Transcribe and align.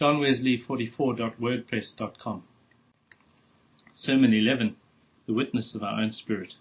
johnwesley44.wordpress.com. 0.00 2.44
Sermon 3.94 4.34
11 4.34 4.76
The 5.26 5.32
Witness 5.32 5.74
of 5.74 5.82
Our 5.82 6.02
Own 6.02 6.12
Spirit. 6.12 6.52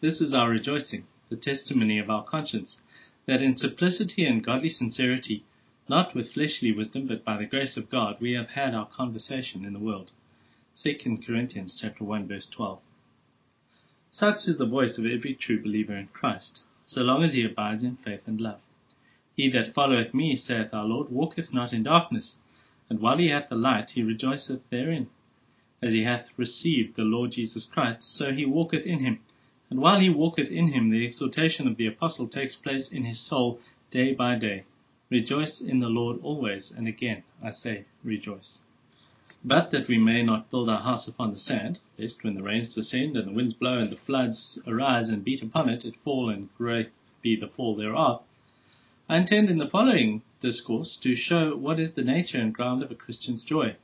This 0.00 0.22
is 0.22 0.32
our 0.32 0.48
rejoicing, 0.48 1.04
the 1.28 1.36
testimony 1.36 1.98
of 1.98 2.08
our 2.08 2.24
conscience, 2.24 2.78
that 3.26 3.42
in 3.42 3.58
simplicity 3.58 4.24
and 4.24 4.42
godly 4.42 4.70
sincerity, 4.70 5.44
not 5.88 6.14
with 6.14 6.32
fleshly 6.32 6.72
wisdom, 6.72 7.06
but 7.06 7.22
by 7.22 7.36
the 7.36 7.44
grace 7.44 7.76
of 7.76 7.90
God, 7.90 8.16
we 8.18 8.32
have 8.32 8.48
had 8.48 8.74
our 8.74 8.88
conversation 8.88 9.66
in 9.66 9.74
the 9.74 9.78
world. 9.78 10.10
2 10.82 10.94
Corinthians 11.26 11.76
chapter 11.78 12.02
1 12.02 12.26
verse 12.26 12.48
12. 12.50 12.80
Such 14.10 14.46
is 14.46 14.56
the 14.56 14.64
voice 14.64 14.96
of 14.96 15.04
every 15.04 15.34
true 15.34 15.62
believer 15.62 15.96
in 15.96 16.08
Christ, 16.08 16.60
so 16.86 17.02
long 17.02 17.22
as 17.22 17.34
he 17.34 17.44
abides 17.44 17.82
in 17.82 17.96
faith 17.96 18.22
and 18.26 18.40
love. 18.40 18.60
He 19.34 19.48
that 19.48 19.72
followeth 19.72 20.12
me, 20.12 20.36
saith 20.36 20.74
our 20.74 20.84
Lord, 20.84 21.10
walketh 21.10 21.54
not 21.54 21.72
in 21.72 21.84
darkness, 21.84 22.36
and 22.90 23.00
while 23.00 23.16
he 23.16 23.28
hath 23.28 23.48
the 23.48 23.54
light, 23.54 23.90
he 23.90 24.02
rejoiceth 24.02 24.68
therein. 24.68 25.08
As 25.80 25.94
he 25.94 26.02
hath 26.02 26.36
received 26.36 26.96
the 26.96 27.04
Lord 27.04 27.32
Jesus 27.32 27.64
Christ, 27.64 28.02
so 28.02 28.34
he 28.34 28.44
walketh 28.44 28.84
in 28.84 29.00
him. 29.00 29.20
And 29.70 29.80
while 29.80 30.00
he 30.00 30.10
walketh 30.10 30.50
in 30.50 30.68
him, 30.68 30.90
the 30.90 31.06
exhortation 31.06 31.66
of 31.66 31.78
the 31.78 31.86
apostle 31.86 32.28
takes 32.28 32.56
place 32.56 32.92
in 32.92 33.04
his 33.04 33.26
soul 33.26 33.58
day 33.90 34.12
by 34.12 34.36
day. 34.36 34.64
Rejoice 35.08 35.62
in 35.62 35.80
the 35.80 35.88
Lord 35.88 36.20
always, 36.22 36.70
and 36.70 36.86
again 36.86 37.22
I 37.42 37.52
say, 37.52 37.86
rejoice. 38.04 38.58
But 39.42 39.70
that 39.70 39.88
we 39.88 39.96
may 39.96 40.22
not 40.22 40.50
build 40.50 40.68
our 40.68 40.82
house 40.82 41.08
upon 41.08 41.32
the 41.32 41.38
sand, 41.38 41.78
lest 41.98 42.22
when 42.22 42.34
the 42.34 42.42
rains 42.42 42.74
descend 42.74 43.16
and 43.16 43.28
the 43.28 43.32
winds 43.32 43.54
blow 43.54 43.78
and 43.78 43.90
the 43.90 43.96
floods 43.96 44.60
arise 44.66 45.08
and 45.08 45.24
beat 45.24 45.42
upon 45.42 45.70
it, 45.70 45.86
it 45.86 45.96
fall 46.04 46.28
and 46.28 46.54
great 46.58 46.90
be 47.22 47.34
the 47.34 47.48
fall 47.48 47.74
thereof, 47.74 48.22
I 49.12 49.18
intend 49.18 49.50
in 49.50 49.58
the 49.58 49.68
following 49.68 50.22
discourse 50.40 50.98
to 51.02 51.14
show 51.14 51.54
what 51.54 51.78
is 51.78 51.92
the 51.92 52.02
nature 52.02 52.38
and 52.38 52.50
ground 52.50 52.82
of 52.82 52.90
a 52.90 52.94
Christian's 52.94 53.44
joy. 53.44 53.76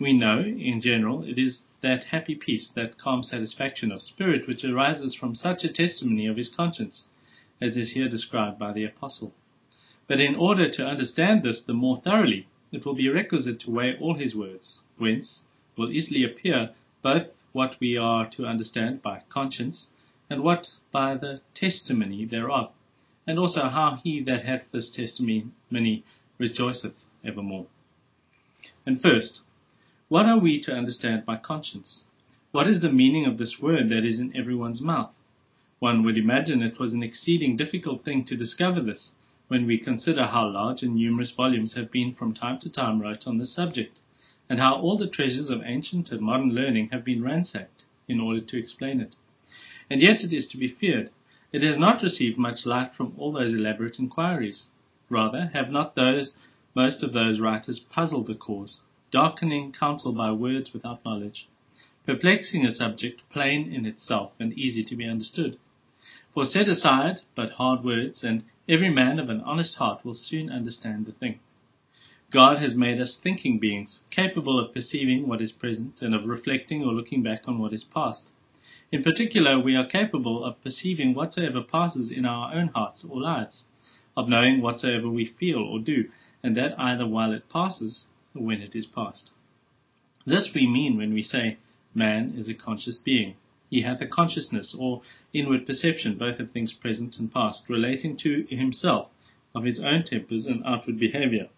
We 0.00 0.12
know, 0.12 0.40
in 0.40 0.80
general, 0.80 1.22
it 1.22 1.38
is 1.38 1.62
that 1.80 2.06
happy 2.06 2.34
peace, 2.34 2.68
that 2.74 2.98
calm 2.98 3.22
satisfaction 3.22 3.92
of 3.92 4.02
spirit 4.02 4.48
which 4.48 4.64
arises 4.64 5.14
from 5.14 5.36
such 5.36 5.62
a 5.62 5.72
testimony 5.72 6.26
of 6.26 6.36
his 6.36 6.48
conscience, 6.48 7.06
as 7.60 7.76
is 7.76 7.92
here 7.92 8.08
described 8.08 8.58
by 8.58 8.72
the 8.72 8.82
Apostle. 8.82 9.32
But 10.08 10.18
in 10.18 10.34
order 10.34 10.68
to 10.68 10.88
understand 10.88 11.44
this 11.44 11.62
the 11.62 11.72
more 11.72 11.98
thoroughly, 12.00 12.48
it 12.72 12.84
will 12.84 12.96
be 12.96 13.08
requisite 13.08 13.60
to 13.60 13.70
weigh 13.70 13.96
all 14.00 14.14
his 14.14 14.34
words, 14.34 14.80
whence 14.96 15.44
will 15.76 15.92
easily 15.92 16.24
appear 16.24 16.74
both 17.00 17.28
what 17.52 17.76
we 17.78 17.96
are 17.96 18.28
to 18.30 18.44
understand 18.44 19.02
by 19.02 19.22
conscience, 19.28 19.90
and 20.28 20.42
what 20.42 20.70
by 20.90 21.14
the 21.14 21.42
testimony 21.54 22.24
thereof, 22.24 22.72
and 23.28 23.38
also 23.38 23.68
how 23.68 24.00
he 24.02 24.22
that 24.22 24.46
hath 24.46 24.62
this 24.72 24.88
testimony 24.88 26.02
rejoiceth 26.38 26.94
evermore. 27.22 27.66
And 28.86 29.02
first, 29.02 29.42
what 30.08 30.24
are 30.24 30.38
we 30.38 30.62
to 30.62 30.72
understand 30.72 31.26
by 31.26 31.36
conscience? 31.36 32.04
What 32.52 32.66
is 32.66 32.80
the 32.80 32.90
meaning 32.90 33.26
of 33.26 33.36
this 33.36 33.58
word 33.60 33.90
that 33.90 34.02
is 34.06 34.18
in 34.18 34.34
everyone's 34.34 34.80
mouth? 34.80 35.10
One 35.78 36.02
would 36.04 36.16
imagine 36.16 36.62
it 36.62 36.80
was 36.80 36.94
an 36.94 37.02
exceeding 37.02 37.54
difficult 37.54 38.02
thing 38.02 38.24
to 38.24 38.36
discover 38.36 38.80
this 38.80 39.10
when 39.48 39.66
we 39.66 39.76
consider 39.76 40.24
how 40.24 40.48
large 40.48 40.82
and 40.82 40.94
numerous 40.94 41.30
volumes 41.30 41.74
have 41.74 41.92
been 41.92 42.14
from 42.14 42.32
time 42.32 42.58
to 42.60 42.70
time 42.70 43.02
wrote 43.02 43.26
on 43.26 43.36
this 43.36 43.54
subject, 43.54 44.00
and 44.48 44.58
how 44.58 44.76
all 44.76 44.96
the 44.96 45.06
treasures 45.06 45.50
of 45.50 45.60
ancient 45.66 46.10
and 46.10 46.22
modern 46.22 46.54
learning 46.54 46.88
have 46.92 47.04
been 47.04 47.22
ransacked 47.22 47.84
in 48.08 48.20
order 48.20 48.40
to 48.40 48.58
explain 48.58 49.02
it. 49.02 49.16
And 49.90 50.00
yet 50.00 50.22
it 50.22 50.32
is 50.32 50.48
to 50.48 50.56
be 50.56 50.68
feared, 50.68 51.10
it 51.52 51.62
has 51.62 51.78
not 51.78 52.02
received 52.02 52.36
much 52.36 52.66
light 52.66 52.92
from 52.94 53.14
all 53.16 53.32
those 53.32 53.52
elaborate 53.52 53.98
inquiries. 53.98 54.66
Rather, 55.08 55.46
have 55.54 55.70
not 55.70 55.94
those 55.94 56.36
most 56.74 57.02
of 57.02 57.12
those 57.12 57.40
writers 57.40 57.80
puzzled 57.90 58.26
the 58.26 58.34
cause, 58.34 58.80
darkening 59.10 59.72
counsel 59.72 60.12
by 60.12 60.30
words 60.30 60.72
without 60.72 61.02
knowledge, 61.04 61.48
perplexing 62.04 62.66
a 62.66 62.72
subject 62.72 63.22
plain 63.30 63.72
in 63.72 63.86
itself 63.86 64.32
and 64.38 64.52
easy 64.52 64.84
to 64.84 64.94
be 64.94 65.06
understood? 65.06 65.58
For 66.34 66.44
set 66.44 66.68
aside 66.68 67.22
but 67.34 67.52
hard 67.52 67.82
words, 67.82 68.22
and 68.22 68.44
every 68.68 68.90
man 68.90 69.18
of 69.18 69.30
an 69.30 69.40
honest 69.40 69.76
heart 69.76 70.04
will 70.04 70.14
soon 70.14 70.50
understand 70.50 71.06
the 71.06 71.12
thing. 71.12 71.40
God 72.30 72.58
has 72.58 72.74
made 72.74 73.00
us 73.00 73.18
thinking 73.22 73.58
beings, 73.58 74.02
capable 74.10 74.60
of 74.60 74.74
perceiving 74.74 75.26
what 75.26 75.40
is 75.40 75.50
present 75.50 76.02
and 76.02 76.14
of 76.14 76.26
reflecting 76.26 76.84
or 76.84 76.92
looking 76.92 77.22
back 77.22 77.48
on 77.48 77.58
what 77.58 77.72
is 77.72 77.84
past. 77.84 78.24
In 78.90 79.02
particular, 79.02 79.60
we 79.60 79.76
are 79.76 79.84
capable 79.84 80.42
of 80.42 80.62
perceiving 80.62 81.12
whatsoever 81.12 81.62
passes 81.62 82.10
in 82.10 82.24
our 82.24 82.54
own 82.54 82.68
hearts 82.68 83.04
or 83.04 83.20
lives, 83.20 83.64
of 84.16 84.30
knowing 84.30 84.62
whatsoever 84.62 85.10
we 85.10 85.26
feel 85.26 85.58
or 85.58 85.78
do, 85.78 86.10
and 86.42 86.56
that 86.56 86.78
either 86.80 87.06
while 87.06 87.32
it 87.32 87.50
passes 87.50 88.06
or 88.34 88.44
when 88.44 88.62
it 88.62 88.74
is 88.74 88.86
past. 88.86 89.30
This 90.24 90.54
we 90.54 90.66
mean 90.66 90.96
when 90.96 91.12
we 91.12 91.22
say, 91.22 91.58
Man 91.94 92.34
is 92.34 92.48
a 92.48 92.54
conscious 92.54 92.96
being. 92.96 93.36
He 93.68 93.82
hath 93.82 94.00
a 94.00 94.06
consciousness 94.06 94.74
or 94.78 95.02
inward 95.34 95.66
perception 95.66 96.16
both 96.16 96.40
of 96.40 96.52
things 96.52 96.72
present 96.72 97.18
and 97.18 97.30
past, 97.30 97.68
relating 97.68 98.16
to 98.18 98.46
himself, 98.48 99.10
of 99.54 99.64
his 99.64 99.80
own 99.80 100.04
tempers 100.04 100.46
and 100.46 100.64
outward 100.64 100.98
behavior. 100.98 101.50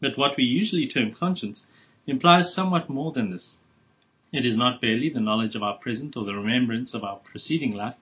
But 0.00 0.16
what 0.16 0.38
we 0.38 0.44
usually 0.44 0.88
term 0.88 1.12
conscience 1.12 1.66
implies 2.06 2.54
somewhat 2.54 2.88
more 2.88 3.12
than 3.12 3.30
this. 3.30 3.58
It 4.32 4.46
is 4.46 4.56
not 4.56 4.80
barely 4.80 5.10
the 5.10 5.20
knowledge 5.20 5.54
of 5.54 5.62
our 5.62 5.76
present 5.76 6.16
or 6.16 6.24
the 6.24 6.34
remembrance 6.34 6.94
of 6.94 7.04
our 7.04 7.16
preceding 7.16 7.74
life. 7.74 7.96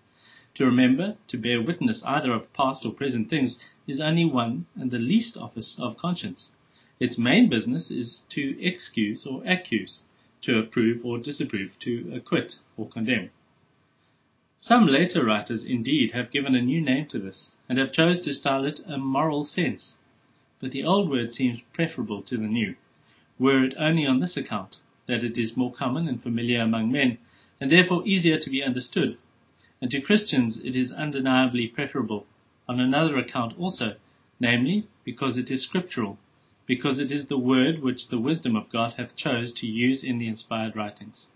To 0.54 0.64
remember, 0.64 1.16
to 1.26 1.36
bear 1.36 1.60
witness 1.60 2.04
either 2.04 2.32
of 2.32 2.52
past 2.52 2.86
or 2.86 2.92
present 2.92 3.28
things, 3.28 3.58
is 3.88 4.00
only 4.00 4.24
one 4.24 4.66
and 4.76 4.92
the 4.92 5.00
least 5.00 5.36
office 5.36 5.76
of 5.80 5.96
conscience. 5.96 6.52
Its 7.00 7.18
main 7.18 7.48
business 7.48 7.90
is 7.90 8.22
to 8.30 8.56
excuse 8.62 9.26
or 9.26 9.42
accuse 9.44 10.02
to 10.42 10.58
approve 10.58 11.04
or 11.04 11.18
disapprove, 11.18 11.76
to 11.80 12.12
acquit 12.14 12.60
or 12.76 12.88
condemn. 12.88 13.30
Some 14.60 14.86
later 14.86 15.24
writers, 15.24 15.64
indeed, 15.64 16.12
have 16.12 16.30
given 16.30 16.54
a 16.54 16.62
new 16.62 16.80
name 16.80 17.06
to 17.06 17.18
this, 17.18 17.56
and 17.68 17.76
have 17.76 17.92
chose 17.92 18.22
to 18.22 18.34
style 18.34 18.64
it 18.64 18.80
a 18.86 18.98
moral 18.98 19.44
sense. 19.44 19.96
But 20.60 20.70
the 20.70 20.84
old 20.84 21.10
word 21.10 21.32
seems 21.32 21.60
preferable 21.72 22.22
to 22.22 22.36
the 22.36 22.46
new, 22.46 22.76
were 23.38 23.64
it 23.64 23.74
only 23.76 24.06
on 24.06 24.20
this 24.20 24.36
account, 24.36 24.76
that 25.10 25.24
it 25.24 25.36
is 25.36 25.56
more 25.56 25.72
common 25.72 26.06
and 26.08 26.22
familiar 26.22 26.60
among 26.60 26.90
men, 26.90 27.18
and 27.60 27.70
therefore 27.70 28.06
easier 28.06 28.38
to 28.38 28.48
be 28.48 28.62
understood. 28.62 29.18
And 29.82 29.90
to 29.90 30.00
Christians 30.00 30.60
it 30.64 30.76
is 30.76 30.92
undeniably 30.92 31.66
preferable, 31.66 32.26
on 32.68 32.78
another 32.78 33.18
account 33.18 33.58
also, 33.58 33.96
namely, 34.38 34.86
because 35.04 35.36
it 35.36 35.50
is 35.50 35.64
scriptural, 35.64 36.18
because 36.66 37.00
it 37.00 37.10
is 37.10 37.26
the 37.26 37.38
word 37.38 37.82
which 37.82 38.08
the 38.08 38.20
wisdom 38.20 38.54
of 38.54 38.70
God 38.70 38.94
hath 38.94 39.16
chose 39.16 39.52
to 39.54 39.66
use 39.66 40.04
in 40.04 40.18
the 40.18 40.28
inspired 40.28 40.76
writings. 40.76 41.26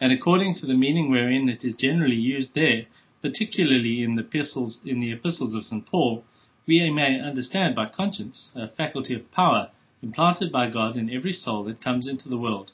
And 0.00 0.12
according 0.12 0.56
to 0.56 0.66
the 0.66 0.74
meaning 0.74 1.10
wherein 1.10 1.48
it 1.48 1.64
is 1.64 1.74
generally 1.74 2.16
used 2.16 2.54
there, 2.54 2.86
particularly 3.22 4.02
in 4.02 4.16
the 4.16 4.22
epistles, 4.22 4.80
in 4.84 5.00
the 5.00 5.12
epistles 5.12 5.54
of 5.54 5.64
St. 5.64 5.86
Paul, 5.86 6.24
we 6.66 6.90
may 6.90 7.20
understand 7.20 7.74
by 7.76 7.86
conscience 7.86 8.50
a 8.54 8.68
faculty 8.68 9.14
of 9.14 9.30
power 9.30 9.70
implanted 10.02 10.50
by 10.50 10.68
God 10.68 10.96
in 10.96 11.08
every 11.08 11.32
soul 11.32 11.64
that 11.64 11.80
comes 11.80 12.06
into 12.06 12.28
the 12.28 12.36
world, 12.36 12.72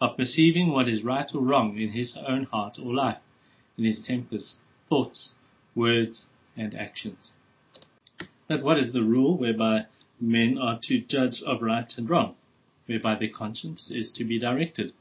of 0.00 0.16
perceiving 0.16 0.70
what 0.70 0.88
is 0.88 1.04
right 1.04 1.30
or 1.34 1.42
wrong 1.42 1.78
in 1.78 1.90
his 1.90 2.16
own 2.26 2.44
heart 2.44 2.78
or 2.82 2.94
life, 2.94 3.18
in 3.76 3.84
his 3.84 4.02
tempers, 4.02 4.56
thoughts, 4.88 5.32
words, 5.74 6.24
and 6.56 6.74
actions. 6.74 7.32
But 8.48 8.62
what 8.62 8.78
is 8.78 8.92
the 8.92 9.02
rule 9.02 9.36
whereby 9.36 9.86
men 10.18 10.58
are 10.58 10.78
to 10.84 11.00
judge 11.00 11.42
of 11.42 11.62
right 11.62 11.92
and 11.96 12.08
wrong, 12.08 12.34
whereby 12.86 13.14
their 13.14 13.28
conscience 13.28 13.90
is 13.90 14.10
to 14.12 14.24
be 14.24 14.38
directed. 14.38 14.92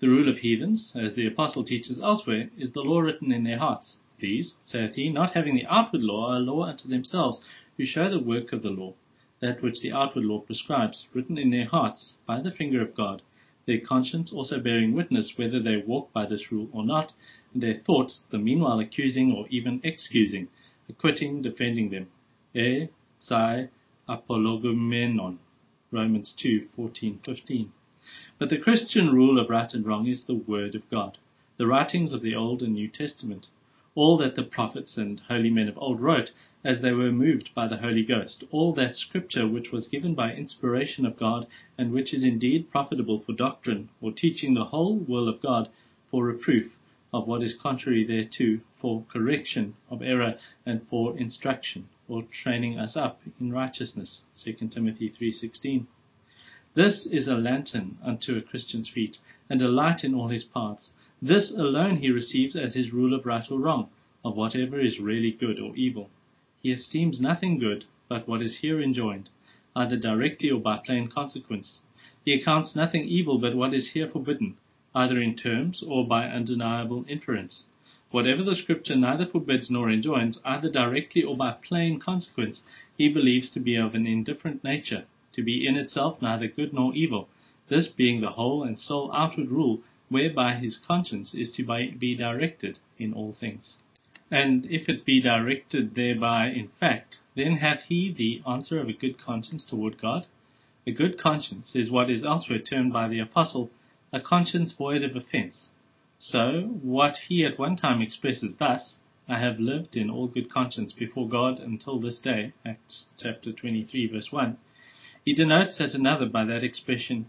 The 0.00 0.08
rule 0.08 0.28
of 0.28 0.38
heathens, 0.38 0.92
as 0.94 1.14
the 1.14 1.26
apostle 1.26 1.64
teaches 1.64 1.98
elsewhere, 1.98 2.50
is 2.56 2.72
the 2.72 2.82
law 2.82 3.00
written 3.00 3.32
in 3.32 3.44
their 3.44 3.58
hearts. 3.58 3.96
These, 4.18 4.54
saith 4.62 4.94
he, 4.94 5.08
not 5.08 5.34
having 5.34 5.56
the 5.56 5.66
outward 5.66 6.02
law, 6.02 6.30
are 6.30 6.36
a 6.36 6.40
law 6.40 6.64
unto 6.64 6.88
themselves, 6.88 7.42
who 7.76 7.84
show 7.84 8.08
the 8.08 8.18
work 8.18 8.52
of 8.52 8.62
the 8.62 8.70
law, 8.70 8.94
that 9.40 9.62
which 9.62 9.80
the 9.80 9.92
outward 9.92 10.24
law 10.24 10.40
prescribes, 10.40 11.06
written 11.12 11.36
in 11.36 11.50
their 11.50 11.66
hearts 11.66 12.14
by 12.26 12.40
the 12.40 12.50
finger 12.50 12.80
of 12.80 12.94
God, 12.94 13.22
their 13.66 13.80
conscience 13.80 14.32
also 14.32 14.60
bearing 14.60 14.94
witness 14.94 15.36
whether 15.36 15.60
they 15.60 15.76
walk 15.76 16.12
by 16.12 16.24
this 16.24 16.52
rule 16.52 16.68
or 16.72 16.84
not, 16.84 17.12
and 17.52 17.62
their 17.62 17.74
thoughts 17.74 18.22
the 18.30 18.38
meanwhile 18.38 18.78
accusing 18.78 19.32
or 19.32 19.46
even 19.48 19.80
excusing, 19.82 20.48
acquitting, 20.88 21.42
defending 21.42 21.90
them. 21.90 22.06
E, 22.54 22.88
sai, 23.18 23.68
apologumenon. 24.08 25.38
Romans 25.90 26.34
2, 26.36 26.68
14, 26.76 27.20
15. 27.24 27.72
But 28.38 28.50
the 28.50 28.58
Christian 28.58 29.12
rule 29.12 29.38
of 29.38 29.50
right 29.50 29.72
and 29.72 29.84
wrong 29.84 30.06
is 30.06 30.24
the 30.24 30.34
Word 30.34 30.74
of 30.74 30.88
God, 30.90 31.18
the 31.56 31.66
writings 31.66 32.12
of 32.12 32.22
the 32.22 32.34
Old 32.34 32.62
and 32.62 32.74
New 32.74 32.88
Testament, 32.88 33.48
all 33.96 34.18
that 34.18 34.36
the 34.36 34.42
prophets 34.42 34.96
and 34.96 35.18
holy 35.20 35.50
men 35.50 35.68
of 35.68 35.78
old 35.78 35.98
wrote 36.00 36.30
as 36.62 36.82
they 36.82 36.92
were 36.92 37.10
moved 37.10 37.48
by 37.54 37.66
the 37.66 37.78
Holy 37.78 38.02
Ghost, 38.02 38.44
all 38.50 38.72
that 38.74 38.94
scripture 38.94 39.48
which 39.48 39.72
was 39.72 39.88
given 39.88 40.14
by 40.14 40.32
inspiration 40.32 41.06
of 41.06 41.18
God 41.18 41.46
and 41.78 41.92
which 41.92 42.12
is 42.12 42.22
indeed 42.22 42.70
profitable 42.70 43.20
for 43.20 43.32
doctrine 43.32 43.88
or 44.00 44.12
teaching 44.12 44.54
the 44.54 44.66
whole 44.66 44.96
will 44.96 45.28
of 45.28 45.40
God 45.40 45.70
for 46.10 46.24
reproof 46.24 46.76
of 47.12 47.26
what 47.26 47.42
is 47.42 47.56
contrary 47.56 48.04
thereto, 48.04 48.60
for 48.78 49.02
correction 49.10 49.74
of 49.88 50.02
error 50.02 50.38
and 50.66 50.86
for 50.88 51.16
instruction 51.16 51.88
or 52.06 52.22
training 52.24 52.78
us 52.78 52.96
up 52.96 53.20
in 53.40 53.50
righteousness. 53.50 54.20
2 54.44 54.68
Timothy 54.68 55.08
3:16. 55.08 55.86
This 56.74 57.06
is 57.06 57.26
a 57.26 57.36
lantern 57.36 57.96
unto 58.04 58.36
a 58.36 58.42
Christian's 58.42 58.90
feet, 58.90 59.16
and 59.48 59.62
a 59.62 59.68
light 59.68 60.04
in 60.04 60.14
all 60.14 60.28
his 60.28 60.44
paths. 60.44 60.92
This 61.22 61.50
alone 61.50 61.96
he 61.96 62.10
receives 62.10 62.56
as 62.56 62.74
his 62.74 62.92
rule 62.92 63.14
of 63.14 63.24
right 63.24 63.50
or 63.50 63.58
wrong, 63.58 63.88
of 64.22 64.36
whatever 64.36 64.78
is 64.78 65.00
really 65.00 65.30
good 65.30 65.58
or 65.58 65.74
evil. 65.74 66.10
He 66.60 66.70
esteems 66.70 67.22
nothing 67.22 67.58
good 67.58 67.86
but 68.06 68.28
what 68.28 68.42
is 68.42 68.58
here 68.58 68.82
enjoined, 68.82 69.30
either 69.74 69.96
directly 69.96 70.50
or 70.50 70.60
by 70.60 70.76
plain 70.76 71.08
consequence. 71.08 71.80
He 72.22 72.34
accounts 72.34 72.76
nothing 72.76 73.08
evil 73.08 73.38
but 73.38 73.54
what 73.56 73.72
is 73.72 73.92
here 73.92 74.08
forbidden, 74.10 74.58
either 74.94 75.18
in 75.18 75.36
terms 75.36 75.82
or 75.82 76.06
by 76.06 76.28
undeniable 76.28 77.06
inference. 77.08 77.64
Whatever 78.10 78.42
the 78.42 78.54
Scripture 78.54 78.94
neither 78.94 79.24
forbids 79.24 79.70
nor 79.70 79.88
enjoins, 79.88 80.38
either 80.44 80.70
directly 80.70 81.22
or 81.22 81.34
by 81.34 81.52
plain 81.52 81.98
consequence, 81.98 82.62
he 82.98 83.08
believes 83.08 83.48
to 83.52 83.60
be 83.60 83.76
of 83.76 83.94
an 83.94 84.06
indifferent 84.06 84.62
nature, 84.62 85.06
to 85.32 85.42
be 85.42 85.66
in 85.66 85.76
itself 85.76 86.20
neither 86.20 86.46
good 86.46 86.74
nor 86.74 86.94
evil, 86.94 87.30
this 87.68 87.88
being 87.88 88.20
the 88.20 88.32
whole 88.32 88.62
and 88.62 88.78
sole 88.78 89.10
outward 89.14 89.48
rule 89.48 89.80
whereby 90.08 90.54
his 90.54 90.78
conscience 90.78 91.34
is 91.34 91.50
to 91.52 91.64
be 91.98 92.14
directed 92.14 92.78
in 92.98 93.12
all 93.12 93.32
things. 93.32 93.78
And 94.30 94.66
if 94.66 94.88
it 94.88 95.04
be 95.04 95.20
directed 95.20 95.94
thereby 95.94 96.48
in 96.48 96.68
fact, 96.80 97.18
then 97.34 97.56
hath 97.56 97.84
he 97.84 98.12
the 98.12 98.42
answer 98.48 98.80
of 98.80 98.88
a 98.88 98.92
good 98.92 99.18
conscience 99.18 99.64
toward 99.64 100.00
God? 100.00 100.26
A 100.86 100.92
good 100.92 101.18
conscience 101.18 101.74
is 101.74 101.90
what 101.90 102.10
is 102.10 102.24
elsewhere 102.24 102.60
termed 102.60 102.92
by 102.92 103.08
the 103.08 103.18
Apostle 103.18 103.70
a 104.12 104.20
conscience 104.20 104.72
void 104.72 105.02
of 105.02 105.16
offense. 105.16 105.70
So, 106.18 106.78
what 106.82 107.16
he 107.28 107.44
at 107.44 107.58
one 107.58 107.76
time 107.76 108.00
expresses 108.00 108.56
thus, 108.56 109.00
I 109.28 109.38
have 109.38 109.58
lived 109.58 109.96
in 109.96 110.08
all 110.08 110.28
good 110.28 110.48
conscience 110.48 110.92
before 110.92 111.28
God 111.28 111.58
until 111.58 111.98
this 111.98 112.18
day, 112.20 112.52
Acts 112.64 113.08
chapter 113.18 113.52
23 113.52 114.06
verse 114.06 114.30
1, 114.30 114.56
he 115.24 115.34
denotes 115.34 115.80
at 115.80 115.92
another 115.92 116.26
by 116.26 116.44
that 116.44 116.62
expression, 116.62 117.26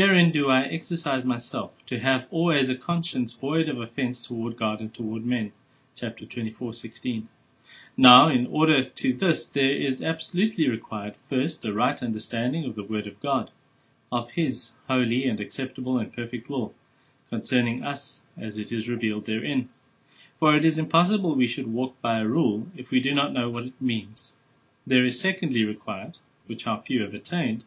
Herein 0.00 0.30
do 0.30 0.48
I 0.48 0.62
exercise 0.62 1.24
myself, 1.24 1.72
to 1.86 1.98
have 1.98 2.28
always 2.30 2.68
a 2.68 2.76
conscience 2.76 3.32
void 3.32 3.68
of 3.68 3.80
offense 3.80 4.22
toward 4.22 4.56
God 4.56 4.78
and 4.78 4.94
toward 4.94 5.26
men. 5.26 5.50
Chapter 5.96 6.24
24:16. 6.24 7.26
Now, 7.96 8.28
in 8.28 8.46
order 8.46 8.84
to 8.84 9.12
this, 9.12 9.48
there 9.52 9.72
is 9.72 10.00
absolutely 10.00 10.68
required, 10.68 11.16
first, 11.28 11.64
a 11.64 11.72
right 11.72 12.00
understanding 12.00 12.64
of 12.64 12.76
the 12.76 12.84
Word 12.84 13.08
of 13.08 13.18
God, 13.18 13.50
of 14.12 14.30
His 14.30 14.70
holy 14.86 15.26
and 15.28 15.40
acceptable 15.40 15.98
and 15.98 16.12
perfect 16.12 16.48
law, 16.48 16.70
concerning 17.28 17.82
us 17.82 18.20
as 18.40 18.56
it 18.56 18.70
is 18.70 18.86
revealed 18.86 19.26
therein. 19.26 19.68
For 20.38 20.54
it 20.54 20.64
is 20.64 20.78
impossible 20.78 21.34
we 21.34 21.48
should 21.48 21.66
walk 21.66 22.00
by 22.00 22.20
a 22.20 22.24
rule 22.28 22.68
if 22.76 22.92
we 22.92 23.00
do 23.00 23.12
not 23.12 23.32
know 23.32 23.50
what 23.50 23.64
it 23.64 23.82
means. 23.82 24.34
There 24.86 25.04
is 25.04 25.20
secondly 25.20 25.64
required, 25.64 26.18
which 26.46 26.68
our 26.68 26.80
few 26.82 27.02
have 27.02 27.14
attained, 27.14 27.64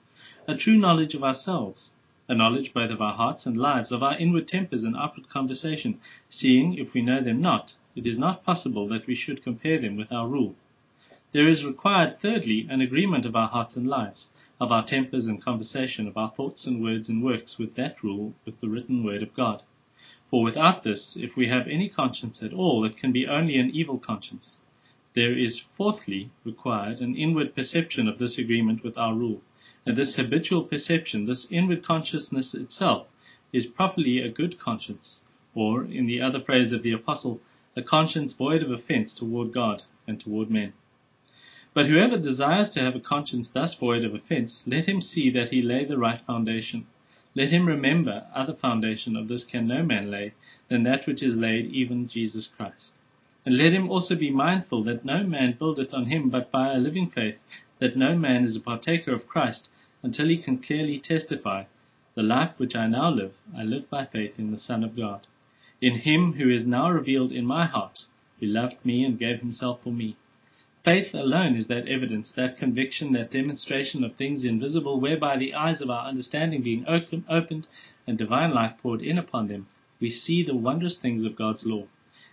a 0.48 0.56
true 0.56 0.78
knowledge 0.78 1.14
of 1.14 1.26
ourselves, 1.26 1.92
a 2.32 2.34
knowledge 2.34 2.74
both 2.74 2.90
of 2.90 3.02
our 3.02 3.14
hearts 3.14 3.46
and 3.46 3.58
lives, 3.58 3.92
of 3.92 4.02
our 4.02 4.18
inward 4.18 4.48
tempers 4.48 4.86
and 4.86 4.96
outward 4.96 5.28
conversation, 5.28 6.00
seeing, 6.30 6.76
if 6.76 6.94
we 6.94 7.02
know 7.02 7.22
them 7.22 7.42
not, 7.42 7.74
it 7.94 8.08
is 8.08 8.18
not 8.18 8.46
possible 8.46 8.88
that 8.88 9.06
we 9.06 9.14
should 9.14 9.44
compare 9.44 9.82
them 9.82 9.98
with 9.98 10.10
our 10.14 10.30
rule. 10.30 10.56
There 11.34 11.50
is 11.50 11.66
required, 11.66 12.22
thirdly, 12.22 12.68
an 12.70 12.80
agreement 12.80 13.26
of 13.26 13.36
our 13.36 13.50
hearts 13.50 13.76
and 13.76 13.86
lives, 13.86 14.30
of 14.62 14.72
our 14.72 14.86
tempers 14.86 15.28
and 15.28 15.44
conversation, 15.44 16.08
of 16.08 16.16
our 16.16 16.32
thoughts 16.32 16.66
and 16.66 16.82
words 16.82 17.10
and 17.10 17.22
works 17.22 17.58
with 17.58 17.76
that 17.76 18.02
rule, 18.02 18.34
with 18.46 18.62
the 18.62 18.70
written 18.70 19.04
word 19.04 19.24
of 19.24 19.34
God. 19.34 19.62
For 20.30 20.42
without 20.42 20.86
this, 20.86 21.18
if 21.20 21.36
we 21.36 21.50
have 21.50 21.68
any 21.68 21.90
conscience 21.90 22.42
at 22.42 22.54
all, 22.54 22.86
it 22.86 22.96
can 22.96 23.12
be 23.12 23.28
only 23.28 23.58
an 23.58 23.72
evil 23.72 23.98
conscience. 23.98 24.56
There 25.16 25.38
is 25.38 25.66
fourthly 25.76 26.30
required 26.46 27.02
an 27.02 27.18
inward 27.18 27.56
perception 27.56 28.08
of 28.08 28.20
this 28.20 28.38
agreement 28.38 28.86
with 28.86 28.98
our 28.98 29.14
rule, 29.14 29.42
and 29.86 29.98
this 29.98 30.16
habitual 30.16 30.64
perception, 30.64 31.26
this 31.26 31.48
inward 31.50 31.84
consciousness 31.84 32.54
itself, 32.54 33.08
is 33.52 33.66
properly 33.66 34.20
a 34.20 34.30
good 34.30 34.60
conscience, 34.60 35.22
or, 35.56 35.84
in 35.84 36.06
the 36.06 36.22
other 36.22 36.40
phrase 36.40 36.72
of 36.72 36.84
the 36.84 36.92
Apostle, 36.92 37.42
a 37.76 37.82
conscience 37.82 38.34
void 38.34 38.62
of 38.62 38.72
offense 38.72 39.14
toward 39.14 39.52
God 39.52 39.82
and 40.08 40.20
toward 40.20 40.52
men. 40.52 40.74
But 41.74 41.88
whoever 41.88 42.18
desires 42.18 42.70
to 42.72 42.80
have 42.82 42.96
a 42.96 43.00
conscience 43.00 43.50
thus 43.54 43.76
void 43.80 44.04
of 44.04 44.14
offense, 44.14 44.64
let 44.68 44.88
him 44.88 45.02
see 45.02 45.30
that 45.32 45.50
he 45.50 45.62
lay 45.62 45.86
the 45.86 45.98
right 45.98 46.22
foundation. 46.22 46.86
Let 47.34 47.50
him 47.50 47.66
remember, 47.66 48.28
other 48.36 48.54
foundation 48.54 49.16
of 49.16 49.30
this 49.30 49.46
can 49.46 49.68
no 49.68 49.82
man 49.82 50.12
lay 50.12 50.34
than 50.70 50.84
that 50.84 51.08
which 51.08 51.24
is 51.24 51.36
laid, 51.36 51.72
even 51.72 52.08
Jesus 52.10 52.50
Christ. 52.56 52.92
And 53.46 53.58
let 53.58 53.74
him 53.74 53.90
also 53.90 54.16
be 54.16 54.30
mindful 54.30 54.84
that 54.84 55.06
no 55.06 55.24
man 55.24 55.56
buildeth 55.58 55.94
on 55.94 56.06
him 56.06 56.30
but 56.30 56.52
by 56.52 56.74
a 56.74 56.78
living 56.78 57.10
faith, 57.10 57.36
that 57.80 57.98
no 57.98 58.16
man 58.16 58.44
is 58.44 58.56
a 58.56 58.60
partaker 58.60 59.14
of 59.14 59.28
Christ 59.28 59.70
until 60.04 60.28
he 60.28 60.38
can 60.38 60.58
clearly 60.58 60.98
testify, 60.98 61.64
The 62.16 62.24
life 62.24 62.58
which 62.58 62.76
I 62.76 62.88
now 62.88 63.12
live, 63.12 63.34
I 63.56 63.64
live 63.64 63.90
by 63.90 64.06
faith 64.06 64.40
in 64.40 64.52
the 64.52 64.58
Son 64.58 64.84
of 64.84 64.96
God, 64.96 65.28
in 65.80 66.00
him 66.00 66.34
who 66.34 66.50
is 66.50 66.66
now 66.66 66.90
revealed 66.90 67.32
in 67.32 67.46
my 67.46 67.66
heart, 67.66 68.06
who 68.40 68.48
loved 68.48 68.84
me 68.84 69.04
and 69.04 69.20
gave 69.20 69.40
himself 69.40 69.84
for 69.84 69.94
me. 69.94 70.16
Faith 70.84 71.14
alone 71.14 71.56
is 71.56 71.68
that 71.68 71.88
evidence, 71.88 72.32
that 72.32 72.58
conviction, 72.58 73.14
that 73.14 73.32
demonstration 73.32 74.04
of 74.04 74.16
things 74.16 74.44
invisible, 74.44 75.00
whereby 75.00 75.38
the 75.38 75.54
eyes 75.54 75.82
of 75.82 75.90
our 75.90 76.08
understanding 76.08 76.64
being 76.64 76.84
opened 76.88 77.68
and 78.08 78.18
divine 78.18 78.54
light 78.54 78.78
poured 78.80 79.02
in 79.02 79.18
upon 79.18 79.48
them, 79.48 79.68
we 80.00 80.10
see 80.10 80.42
the 80.42 80.56
wondrous 80.56 80.98
things 80.98 81.24
of 81.24 81.36
God's 81.36 81.66
law 81.66 81.86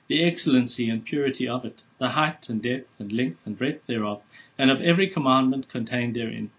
the 0.08 0.24
excellency 0.24 0.88
and 0.88 1.04
purity 1.04 1.46
of 1.46 1.66
it, 1.66 1.82
the 1.98 2.08
height 2.08 2.48
and 2.48 2.62
depth 2.62 2.88
and 2.98 3.12
length 3.12 3.46
and 3.46 3.58
breadth 3.58 3.86
thereof, 3.86 4.22
and 4.56 4.70
of 4.70 4.80
every 4.80 5.06
commandment 5.06 5.68
contained 5.68 6.16
therein. 6.16 6.50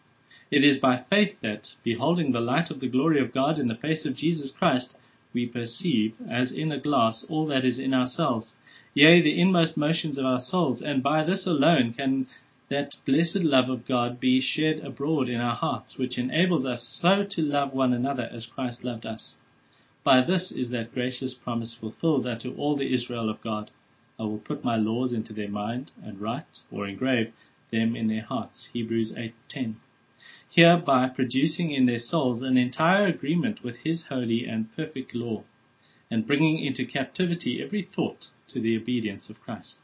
It 0.52 0.64
is 0.64 0.80
by 0.80 0.98
faith 0.98 1.36
that, 1.42 1.76
beholding 1.84 2.32
the 2.32 2.42
light 2.42 2.72
of 2.72 2.80
the 2.80 2.88
glory 2.88 3.20
of 3.20 3.32
God 3.32 3.60
in 3.60 3.68
the 3.68 3.76
face 3.76 4.06
of 4.06 4.16
Jesus 4.16 4.52
Christ, 4.52 4.96
we 5.32 5.46
perceive, 5.46 6.16
as 6.28 6.52
in 6.52 6.72
a 6.72 6.80
glass, 6.80 7.24
all 7.30 7.46
that 7.48 7.64
is 7.64 7.78
in 7.78 7.94
ourselves, 7.94 8.56
yea, 8.96 9.22
the 9.22 9.40
inmost 9.40 9.78
motions 9.78 10.18
of 10.18 10.26
our 10.26 10.40
souls, 10.40 10.82
and 10.82 11.04
by 11.04 11.24
this 11.24 11.46
alone 11.46 11.94
can 11.94 12.26
that 12.70 12.96
blessed 13.06 13.44
love 13.44 13.70
of 13.70 13.88
God 13.88 14.20
be 14.20 14.42
shed 14.42 14.80
abroad 14.80 15.30
in 15.30 15.40
our 15.40 15.56
hearts, 15.56 15.98
which 15.98 16.18
enables 16.18 16.66
us 16.66 16.98
so 17.00 17.24
to 17.24 17.42
love 17.44 17.74
one 17.74 17.94
another 17.94 18.28
as 18.32 18.48
Christ 18.48 18.84
loved 18.84 19.06
us. 19.06 19.36
By 20.04 20.22
this 20.22 20.52
is 20.52 20.72
that 20.72 20.94
gracious 20.94 21.36
promise 21.36 21.76
fulfilled 21.76 22.26
unto 22.26 22.56
all 22.56 22.76
the 22.76 22.92
Israel 22.92 23.30
of 23.30 23.42
God, 23.42 23.70
I 24.20 24.24
will 24.24 24.40
put 24.40 24.64
my 24.64 24.78
laws 24.78 25.14
into 25.14 25.34
their 25.34 25.48
mind, 25.48 25.92
and 26.04 26.20
write, 26.20 26.62
or 26.72 26.88
engrave, 26.88 27.34
them 27.72 27.96
in 27.96 28.08
their 28.08 28.24
hearts. 28.24 28.70
Hebrews 28.74 29.14
8:10. 29.14 29.76
Hereby 30.52 31.10
producing 31.10 31.72
in 31.72 31.88
their 31.88 31.98
souls 31.98 32.44
an 32.44 32.56
entire 32.56 33.08
agreement 33.08 33.64
with 33.64 33.78
his 33.78 34.04
holy 34.10 34.46
and 34.46 34.72
perfect 34.76 35.16
law, 35.16 35.44
and 36.12 36.28
bringing 36.28 36.64
into 36.64 36.86
captivity 36.86 37.60
every 37.62 37.82
thought 37.82 38.28
to 38.50 38.60
the 38.60 38.78
obedience 38.78 39.30
of 39.32 39.42
Christ. 39.42 39.78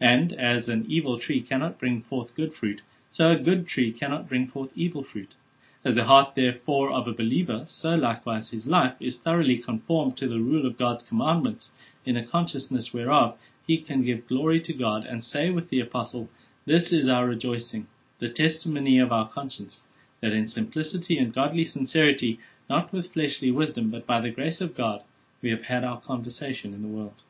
And 0.00 0.32
as 0.32 0.68
an 0.68 0.86
evil 0.88 1.18
tree 1.18 1.40
cannot 1.40 1.80
bring 1.80 2.02
forth 2.02 2.36
good 2.36 2.54
fruit, 2.54 2.82
so 3.10 3.30
a 3.30 3.36
good 3.36 3.66
tree 3.66 3.92
cannot 3.92 4.28
bring 4.28 4.46
forth 4.46 4.70
evil 4.76 5.02
fruit. 5.02 5.34
As 5.84 5.94
the 5.94 6.04
heart 6.04 6.34
therefore 6.36 6.92
of 6.92 7.08
a 7.08 7.12
believer, 7.12 7.64
so 7.66 7.94
likewise 7.94 8.50
his 8.50 8.66
life, 8.66 8.94
is 9.00 9.18
thoroughly 9.18 9.58
conformed 9.58 10.16
to 10.18 10.28
the 10.28 10.38
rule 10.38 10.66
of 10.66 10.78
God's 10.78 11.02
commandments, 11.02 11.72
in 12.04 12.16
a 12.16 12.26
consciousness 12.26 12.92
whereof 12.92 13.36
he 13.66 13.78
can 13.78 14.04
give 14.04 14.28
glory 14.28 14.60
to 14.60 14.72
God, 14.72 15.04
and 15.04 15.24
say 15.24 15.50
with 15.50 15.70
the 15.70 15.80
Apostle, 15.80 16.28
This 16.66 16.92
is 16.92 17.08
our 17.08 17.26
rejoicing, 17.26 17.88
the 18.18 18.28
testimony 18.28 18.98
of 18.98 19.12
our 19.12 19.28
conscience, 19.28 19.82
that 20.20 20.32
in 20.32 20.48
simplicity 20.48 21.18
and 21.18 21.34
godly 21.34 21.64
sincerity, 21.64 22.38
not 22.68 22.92
with 22.92 23.12
fleshly 23.12 23.50
wisdom, 23.50 23.90
but 23.90 24.06
by 24.06 24.20
the 24.20 24.30
grace 24.30 24.60
of 24.60 24.76
God, 24.76 25.02
we 25.42 25.50
have 25.50 25.64
had 25.64 25.84
our 25.84 26.00
conversation 26.00 26.72
in 26.72 26.82
the 26.82 26.88
world. 26.88 27.22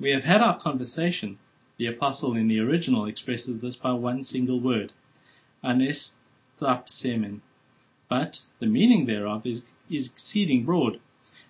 We 0.00 0.10
have 0.12 0.24
had 0.24 0.40
our 0.40 0.60
conversation. 0.60 1.38
The 1.76 1.86
Apostle 1.86 2.34
in 2.34 2.48
the 2.48 2.60
original 2.60 3.06
expresses 3.06 3.60
this 3.60 3.76
by 3.76 3.92
one 3.92 4.24
single 4.24 4.60
word, 4.60 4.92
anes 5.62 6.12
but 8.08 8.40
the 8.58 8.66
meaning 8.66 9.06
thereof 9.06 9.46
is, 9.46 9.62
is 9.90 10.06
exceeding 10.06 10.64
broad, 10.64 10.98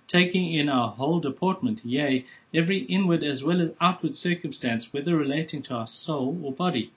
taking 0.08 0.52
in 0.52 0.68
our 0.68 0.90
whole 0.90 1.20
deportment, 1.20 1.84
yea, 1.84 2.24
every 2.52 2.78
inward 2.84 3.22
as 3.22 3.42
well 3.42 3.60
as 3.60 3.70
outward 3.80 4.14
circumstance, 4.14 4.92
whether 4.92 5.16
relating 5.16 5.62
to 5.62 5.74
our 5.74 5.86
soul 5.86 6.40
or 6.42 6.52
body. 6.52 6.90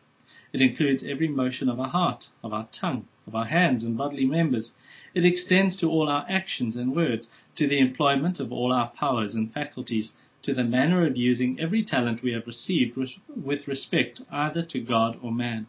It 0.53 0.61
includes 0.61 1.03
every 1.03 1.29
motion 1.29 1.69
of 1.69 1.79
our 1.79 1.87
heart, 1.87 2.27
of 2.43 2.51
our 2.51 2.67
tongue, 2.73 3.07
of 3.25 3.35
our 3.35 3.45
hands 3.45 3.85
and 3.85 3.97
bodily 3.97 4.25
members. 4.25 4.73
It 5.13 5.23
extends 5.23 5.77
to 5.77 5.89
all 5.89 6.09
our 6.09 6.25
actions 6.27 6.75
and 6.75 6.93
words, 6.93 7.29
to 7.55 7.67
the 7.67 7.79
employment 7.79 8.39
of 8.39 8.51
all 8.51 8.73
our 8.73 8.89
powers 8.89 9.33
and 9.33 9.53
faculties, 9.53 10.11
to 10.43 10.53
the 10.53 10.63
manner 10.63 11.05
of 11.05 11.15
using 11.15 11.59
every 11.59 11.83
talent 11.83 12.21
we 12.21 12.33
have 12.33 12.47
received 12.47 12.97
with 12.97 13.67
respect 13.67 14.21
either 14.29 14.61
to 14.63 14.79
God 14.81 15.17
or 15.21 15.31
man. 15.31 15.67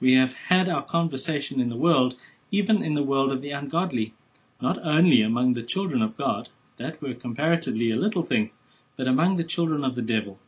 We 0.00 0.14
have 0.14 0.32
had 0.32 0.68
our 0.68 0.84
conversation 0.84 1.60
in 1.60 1.70
the 1.70 1.76
world, 1.76 2.14
even 2.50 2.82
in 2.82 2.94
the 2.94 3.02
world 3.02 3.32
of 3.32 3.40
the 3.40 3.52
ungodly, 3.52 4.14
not 4.60 4.78
only 4.84 5.22
among 5.22 5.54
the 5.54 5.62
children 5.62 6.02
of 6.02 6.16
God, 6.16 6.50
that 6.76 7.00
were 7.00 7.14
comparatively 7.14 7.90
a 7.90 7.96
little 7.96 8.22
thing, 8.22 8.50
but 8.96 9.06
among 9.06 9.36
the 9.36 9.44
children 9.44 9.84
of 9.84 9.94
the 9.94 10.02
devil, 10.02 10.38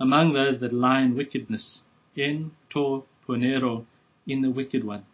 among 0.00 0.32
those 0.32 0.60
that 0.60 0.72
lie 0.72 1.02
in 1.02 1.14
wickedness, 1.14 1.82
in 2.18 2.50
to 2.70 3.04
ponero, 3.26 3.84
in 4.26 4.40
the 4.42 4.50
wicked 4.50 4.82
one. 4.82 5.04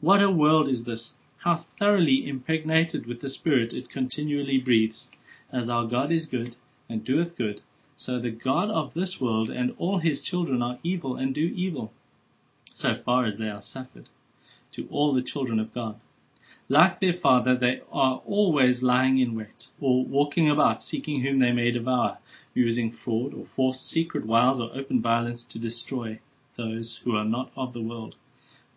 What 0.00 0.22
a 0.22 0.30
world 0.30 0.68
is 0.68 0.84
this! 0.84 1.14
how 1.44 1.64
thoroughly 1.78 2.26
impregnated 2.26 3.04
with 3.06 3.20
the 3.20 3.28
Spirit 3.28 3.74
it 3.74 3.90
continually 3.90 4.56
breathes, 4.56 5.10
As 5.52 5.68
our 5.68 5.86
God 5.86 6.10
is 6.10 6.24
good, 6.24 6.56
and 6.88 7.04
doeth 7.04 7.36
good, 7.36 7.60
so 7.96 8.18
the 8.18 8.30
God 8.30 8.70
of 8.70 8.94
this 8.94 9.20
world 9.20 9.50
and 9.50 9.74
all 9.76 9.98
his 9.98 10.22
children 10.22 10.62
are 10.62 10.78
evil 10.82 11.16
and 11.16 11.34
do 11.34 11.52
evil, 11.54 11.92
so 12.74 12.94
far 13.04 13.26
as 13.26 13.36
they 13.36 13.50
are 13.50 13.60
suffered, 13.60 14.08
to 14.72 14.88
all 14.90 15.12
the 15.12 15.22
children 15.22 15.60
of 15.60 15.74
God. 15.74 16.00
Like 16.70 16.98
their 16.98 17.12
father, 17.12 17.54
they 17.54 17.82
are 17.92 18.22
always 18.24 18.82
lying 18.82 19.18
in 19.18 19.34
wait, 19.34 19.68
or 19.80 20.04
walking 20.04 20.48
about 20.48 20.80
seeking 20.80 21.20
whom 21.20 21.40
they 21.40 21.52
may 21.52 21.70
devour, 21.70 22.18
using 22.54 22.90
fraud 22.90 23.34
or 23.34 23.44
force, 23.54 23.80
secret 23.80 24.24
wiles, 24.24 24.60
or 24.60 24.70
open 24.74 25.02
violence 25.02 25.44
to 25.50 25.58
destroy 25.58 26.20
those 26.56 27.00
who 27.04 27.14
are 27.16 27.24
not 27.24 27.50
of 27.56 27.72
the 27.72 27.82
world, 27.82 28.14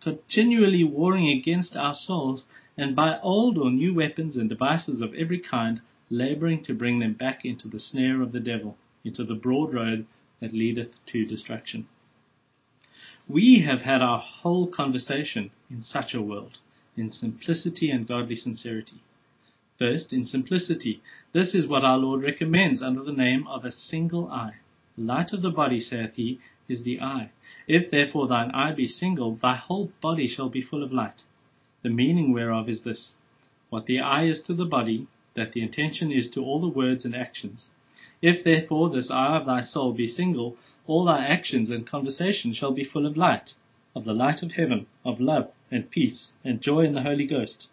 continually 0.02 0.84
warring 0.84 1.28
against 1.28 1.76
our 1.76 1.94
souls, 1.94 2.46
and 2.76 2.94
by 2.94 3.18
old 3.20 3.58
or 3.58 3.70
new 3.70 3.94
weapons 3.94 4.36
and 4.36 4.48
devices 4.48 5.00
of 5.00 5.14
every 5.14 5.38
kind, 5.38 5.80
laboring 6.10 6.62
to 6.64 6.74
bring 6.74 6.98
them 6.98 7.12
back 7.12 7.44
into 7.44 7.68
the 7.68 7.80
snare 7.80 8.22
of 8.22 8.32
the 8.32 8.40
devil, 8.40 8.76
into 9.04 9.24
the 9.24 9.34
broad 9.34 9.74
road 9.74 10.06
that 10.40 10.52
leadeth 10.52 10.92
to 11.06 11.24
destruction. 11.24 11.86
We 13.28 13.60
have 13.66 13.82
had 13.82 14.00
our 14.00 14.18
whole 14.18 14.66
conversation 14.68 15.50
in 15.68 15.82
such 15.82 16.14
a 16.14 16.22
world, 16.22 16.58
in 16.96 17.10
simplicity 17.10 17.90
and 17.90 18.08
godly 18.08 18.36
sincerity. 18.36 19.02
First, 19.78 20.12
in 20.12 20.24
simplicity. 20.24 21.02
This 21.32 21.54
is 21.54 21.66
what 21.66 21.84
our 21.84 21.98
Lord 21.98 22.22
recommends 22.22 22.82
under 22.82 23.02
the 23.04 23.12
name 23.12 23.46
of 23.46 23.64
a 23.64 23.70
single 23.70 24.28
eye. 24.28 24.56
Light 24.96 25.32
of 25.32 25.42
the 25.42 25.50
body, 25.50 25.80
saith 25.80 26.14
he, 26.14 26.40
is 26.68 26.82
the 26.82 27.00
eye. 27.00 27.30
If 27.68 27.90
therefore 27.90 28.28
thine 28.28 28.50
eye 28.52 28.72
be 28.72 28.86
single, 28.86 29.36
thy 29.36 29.56
whole 29.56 29.92
body 30.00 30.26
shall 30.26 30.48
be 30.48 30.62
full 30.62 30.82
of 30.82 30.90
light. 30.90 31.24
The 31.82 31.90
meaning 31.90 32.32
whereof 32.32 32.66
is 32.66 32.82
this 32.82 33.16
What 33.68 33.84
the 33.84 34.00
eye 34.00 34.24
is 34.24 34.40
to 34.44 34.54
the 34.54 34.64
body, 34.64 35.06
that 35.34 35.52
the 35.52 35.60
intention 35.60 36.10
is 36.10 36.30
to 36.30 36.42
all 36.42 36.60
the 36.60 36.68
words 36.68 37.04
and 37.04 37.14
actions. 37.14 37.68
If 38.22 38.42
therefore 38.42 38.88
this 38.88 39.10
eye 39.10 39.36
of 39.36 39.44
thy 39.44 39.60
soul 39.60 39.92
be 39.92 40.06
single, 40.06 40.56
all 40.86 41.04
thy 41.04 41.26
actions 41.26 41.68
and 41.68 41.86
conversation 41.86 42.54
shall 42.54 42.72
be 42.72 42.84
full 42.84 43.04
of 43.04 43.18
light, 43.18 43.52
of 43.94 44.06
the 44.06 44.14
light 44.14 44.42
of 44.42 44.52
heaven, 44.52 44.86
of 45.04 45.20
love 45.20 45.52
and 45.70 45.90
peace 45.90 46.32
and 46.42 46.62
joy 46.62 46.86
in 46.86 46.94
the 46.94 47.02
Holy 47.02 47.26
Ghost. 47.26 47.66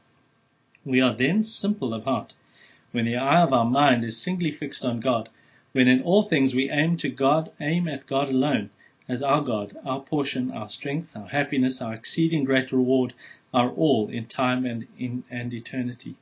We 0.84 1.00
are 1.00 1.16
then 1.16 1.46
simple 1.46 1.94
of 1.94 2.04
heart, 2.04 2.34
when 2.92 3.06
the 3.06 3.16
eye 3.16 3.42
of 3.42 3.54
our 3.54 3.64
mind 3.64 4.04
is 4.04 4.22
singly 4.22 4.52
fixed 4.52 4.84
on 4.84 5.00
God, 5.00 5.30
when 5.72 5.88
in 5.88 6.02
all 6.02 6.28
things 6.28 6.54
we 6.54 6.70
aim 6.70 6.98
to 6.98 7.10
God, 7.10 7.52
aim 7.62 7.88
at 7.88 8.08
God 8.08 8.28
alone, 8.28 8.72
as 9.08 9.22
our 9.22 9.42
God, 9.42 9.78
our 9.86 10.02
portion, 10.02 10.52
our 10.52 10.70
strength, 10.70 11.10
our 11.16 11.28
happiness, 11.28 11.82
our 11.82 11.94
exceeding 11.94 12.44
great 12.44 12.72
reward, 12.72 13.14
our 13.54 13.70
all 13.70 14.10
in 14.10 14.26
time 14.26 14.66
and 14.66 14.88
in 14.98 15.24
and 15.30 15.54
eternity. 15.54 16.16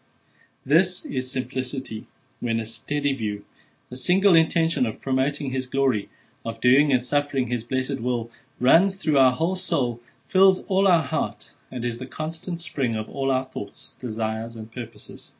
This 0.65 1.05
is 1.05 1.31
simplicity, 1.31 2.07
when 2.39 2.59
a 2.59 2.65
steady 2.65 3.13
view, 3.15 3.43
a 3.91 3.95
single 3.95 4.35
intention 4.35 4.85
of 4.85 5.01
promoting 5.01 5.51
His 5.51 5.65
glory, 5.65 6.09
of 6.45 6.61
doing 6.61 6.91
and 6.91 7.05
suffering 7.05 7.47
His 7.47 7.63
blessed 7.63 8.01
will, 8.01 8.29
runs 8.59 8.95
through 8.95 9.17
our 9.17 9.31
whole 9.31 9.55
soul, 9.55 9.99
fills 10.31 10.63
all 10.67 10.87
our 10.87 11.03
heart, 11.03 11.51
and 11.71 11.85
is 11.85 11.99
the 11.99 12.05
constant 12.05 12.59
spring 12.61 12.95
of 12.95 13.09
all 13.09 13.31
our 13.31 13.45
thoughts, 13.45 13.93
desires, 13.99 14.55
and 14.55 14.71
purposes. 14.71 15.31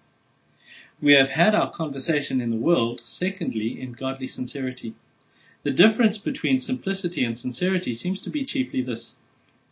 We 1.02 1.14
have 1.14 1.30
had 1.30 1.54
our 1.54 1.72
conversation 1.72 2.40
in 2.40 2.52
the 2.52 2.58
world, 2.58 3.02
secondly, 3.04 3.80
in 3.82 3.92
godly 3.94 4.28
sincerity. 4.28 4.96
The 5.64 5.72
difference 5.72 6.18
between 6.18 6.60
simplicity 6.60 7.24
and 7.24 7.38
sincerity 7.38 7.94
seems 7.94 8.22
to 8.24 8.30
be 8.30 8.44
chiefly 8.44 8.82
this. 8.82 9.16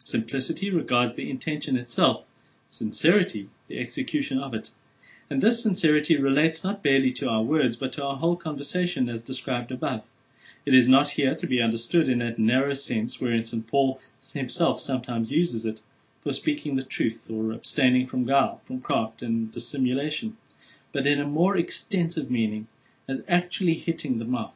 Simplicity 0.05 0.69
regards 0.69 1.17
the 1.17 1.29
intention 1.29 1.75
itself, 1.75 2.23
sincerity 2.69 3.49
the 3.67 3.77
execution 3.77 4.39
of 4.39 4.53
it. 4.53 4.69
And 5.29 5.41
this 5.41 5.61
sincerity 5.61 6.15
relates 6.15 6.63
not 6.63 6.81
barely 6.81 7.11
to 7.13 7.27
our 7.27 7.43
words, 7.43 7.75
but 7.75 7.91
to 7.93 8.05
our 8.05 8.15
whole 8.15 8.37
conversation 8.37 9.09
as 9.09 9.21
described 9.21 9.69
above. 9.69 10.03
It 10.65 10.73
is 10.73 10.87
not 10.87 11.09
here 11.09 11.35
to 11.35 11.45
be 11.45 11.61
understood 11.61 12.07
in 12.07 12.19
that 12.19 12.39
narrow 12.39 12.73
sense 12.73 13.19
wherein 13.19 13.43
St. 13.43 13.67
Paul 13.67 13.99
himself 14.33 14.79
sometimes 14.79 15.29
uses 15.29 15.65
it, 15.65 15.81
for 16.23 16.31
speaking 16.31 16.77
the 16.77 16.83
truth 16.83 17.19
or 17.29 17.51
abstaining 17.51 18.07
from 18.07 18.25
guile, 18.25 18.61
from 18.65 18.79
craft 18.79 19.21
and 19.21 19.51
dissimulation, 19.51 20.37
but 20.93 21.05
in 21.05 21.19
a 21.19 21.27
more 21.27 21.57
extensive 21.57 22.31
meaning, 22.31 22.67
as 23.09 23.23
actually 23.27 23.73
hitting 23.73 24.19
the 24.19 24.25
mark, 24.25 24.53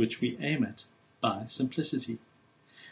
which 0.00 0.20
we 0.20 0.36
aim 0.40 0.64
at 0.64 0.82
by 1.20 1.44
simplicity. 1.46 2.18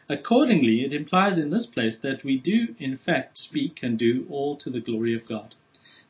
Accordingly, 0.08 0.82
it 0.84 0.92
implies 0.92 1.38
in 1.38 1.50
this 1.50 1.66
place 1.66 1.96
that 1.98 2.22
we 2.22 2.38
do 2.38 2.76
in 2.78 2.96
fact 2.96 3.38
speak 3.38 3.80
and 3.82 3.98
do 3.98 4.26
all 4.30 4.56
to 4.58 4.70
the 4.70 4.80
glory 4.80 5.14
of 5.14 5.26
God, 5.26 5.56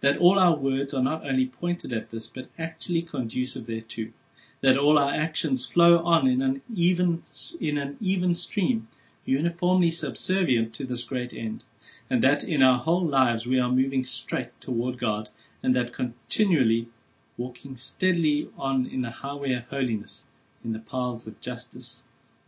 that 0.03 0.19
all 0.19 0.39
our 0.39 0.57
words 0.57 0.93
are 0.93 1.03
not 1.03 1.27
only 1.27 1.47
pointed 1.47 1.93
at 1.93 2.11
this, 2.11 2.27
but 2.27 2.51
actually 2.59 3.03
conducive 3.03 3.67
thereto, 3.67 4.13
that 4.61 4.77
all 4.77 4.99
our 4.99 5.15
actions 5.15 5.71
flow 5.73 5.99
on 6.05 6.27
in 6.27 6.43
an 6.43 6.61
even, 6.75 7.23
in 7.61 7.79
an 7.79 7.97
even 8.01 8.35
stream, 8.35 8.89
uniformly 9.25 9.91
subservient 9.91 10.75
to 10.75 10.85
this 10.85 11.05
great 11.05 11.33
end 11.33 11.65
and 12.11 12.23
that 12.23 12.43
in 12.43 12.63
our 12.63 12.79
whole 12.79 13.07
lives 13.07 13.47
we 13.47 13.59
are 13.59 13.71
moving 13.71 14.05
straight 14.05 14.49
toward 14.61 14.99
God, 14.99 15.29
and 15.63 15.77
that 15.77 15.93
continually 15.93 16.89
walking 17.37 17.77
steadily 17.77 18.49
on 18.57 18.87
in 18.87 19.03
the 19.03 19.11
highway 19.11 19.53
of 19.53 19.65
holiness, 19.65 20.25
in 20.65 20.73
the 20.73 20.79
paths 20.79 21.27
of 21.27 21.41
justice, 21.41 22.03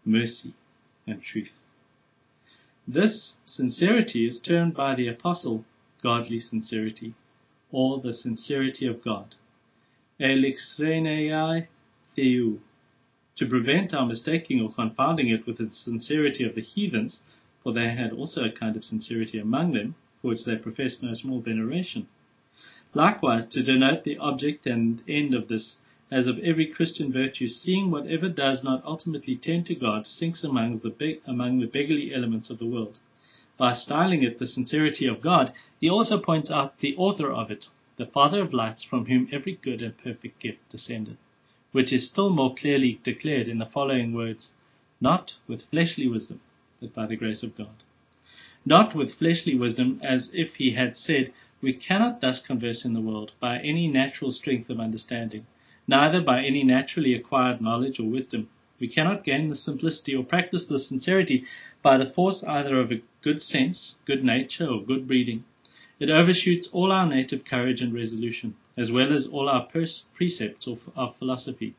mercy, 0.04 0.54
and 1.06 1.22
truth. 1.22 1.60
This 2.86 3.36
sincerity 3.44 4.26
is 4.26 4.40
termed 4.40 4.74
by 4.74 4.94
the 4.94 5.08
apostle 5.08 5.64
godly 6.02 6.38
sincerity, 6.38 7.14
or 7.70 8.00
the 8.00 8.14
sincerity 8.14 8.86
of 8.86 9.04
God. 9.04 9.34
Elixrenei 10.18 11.66
theou. 12.16 12.58
To 13.36 13.46
prevent 13.46 13.94
our 13.94 14.06
mistaking 14.06 14.60
or 14.60 14.72
confounding 14.72 15.28
it 15.28 15.46
with 15.46 15.58
the 15.58 15.70
sincerity 15.72 16.44
of 16.44 16.54
the 16.54 16.62
heathens, 16.62 17.22
for 17.62 17.72
they 17.72 17.94
had 17.94 18.12
also 18.12 18.44
a 18.44 18.50
kind 18.50 18.76
of 18.76 18.84
sincerity 18.84 19.38
among 19.38 19.72
them, 19.72 19.94
for 20.20 20.28
which 20.28 20.44
they 20.44 20.56
professed 20.56 21.02
no 21.02 21.14
small 21.14 21.40
veneration. 21.40 22.08
Likewise, 22.92 23.46
to 23.48 23.62
denote 23.62 24.04
the 24.04 24.18
object 24.18 24.66
and 24.66 25.02
end 25.08 25.34
of 25.34 25.48
this, 25.48 25.76
as 26.10 26.26
of 26.26 26.38
every 26.40 26.66
Christian 26.66 27.12
virtue, 27.12 27.46
seeing 27.46 27.90
whatever 27.90 28.28
does 28.28 28.64
not 28.64 28.84
ultimately 28.84 29.36
tend 29.36 29.66
to 29.66 29.74
God 29.76 30.06
sinks 30.06 30.42
among 30.42 30.80
the, 30.80 31.20
among 31.24 31.60
the 31.60 31.66
beggarly 31.66 32.12
elements 32.12 32.50
of 32.50 32.58
the 32.58 32.66
world. 32.66 32.98
By 33.56 33.74
styling 33.74 34.22
it 34.24 34.38
the 34.38 34.46
sincerity 34.46 35.06
of 35.06 35.20
God, 35.20 35.52
he 35.80 35.88
also 35.88 36.18
points 36.18 36.50
out 36.50 36.80
the 36.80 36.96
author 36.96 37.30
of 37.30 37.50
it, 37.50 37.66
the 37.96 38.06
Father 38.06 38.42
of 38.42 38.52
lights, 38.52 38.82
from 38.82 39.06
whom 39.06 39.28
every 39.30 39.52
good 39.62 39.82
and 39.82 39.96
perfect 39.98 40.40
gift 40.40 40.68
descended, 40.68 41.16
which 41.70 41.92
is 41.92 42.08
still 42.08 42.30
more 42.30 42.54
clearly 42.54 42.98
declared 43.04 43.46
in 43.46 43.58
the 43.58 43.66
following 43.66 44.12
words, 44.12 44.50
not 45.00 45.34
with 45.46 45.62
fleshly 45.70 46.08
wisdom, 46.08 46.40
but 46.80 46.92
by 46.92 47.06
the 47.06 47.16
grace 47.16 47.44
of 47.44 47.56
God. 47.56 47.84
Not 48.64 48.96
with 48.96 49.14
fleshly 49.14 49.54
wisdom, 49.54 50.00
as 50.02 50.30
if 50.32 50.56
he 50.56 50.72
had 50.72 50.96
said, 50.96 51.32
We 51.62 51.72
cannot 51.72 52.20
thus 52.20 52.40
converse 52.40 52.84
in 52.84 52.94
the 52.94 53.00
world 53.00 53.32
by 53.38 53.58
any 53.58 53.86
natural 53.86 54.32
strength 54.32 54.70
of 54.70 54.80
understanding, 54.80 55.46
neither 55.90 56.20
by 56.20 56.40
any 56.40 56.62
naturally 56.62 57.14
acquired 57.14 57.60
knowledge 57.60 57.98
or 57.98 58.08
wisdom. 58.08 58.48
We 58.78 58.86
cannot 58.86 59.24
gain 59.24 59.48
the 59.48 59.56
simplicity 59.56 60.14
or 60.14 60.22
practice 60.22 60.64
the 60.64 60.78
sincerity 60.78 61.42
by 61.82 61.98
the 61.98 62.12
force 62.12 62.44
either 62.44 62.78
of 62.78 62.92
a 62.92 63.02
good 63.22 63.42
sense, 63.42 63.96
good 64.06 64.22
nature, 64.22 64.68
or 64.68 64.82
good 64.82 65.08
breeding. 65.08 65.42
It 65.98 66.08
overshoots 66.08 66.68
all 66.72 66.92
our 66.92 67.06
native 67.06 67.44
courage 67.44 67.80
and 67.80 67.92
resolution, 67.92 68.54
as 68.76 68.92
well 68.92 69.12
as 69.12 69.26
all 69.26 69.48
our 69.48 69.66
precepts 70.14 70.68
of 70.68 71.16
philosophy. 71.18 71.74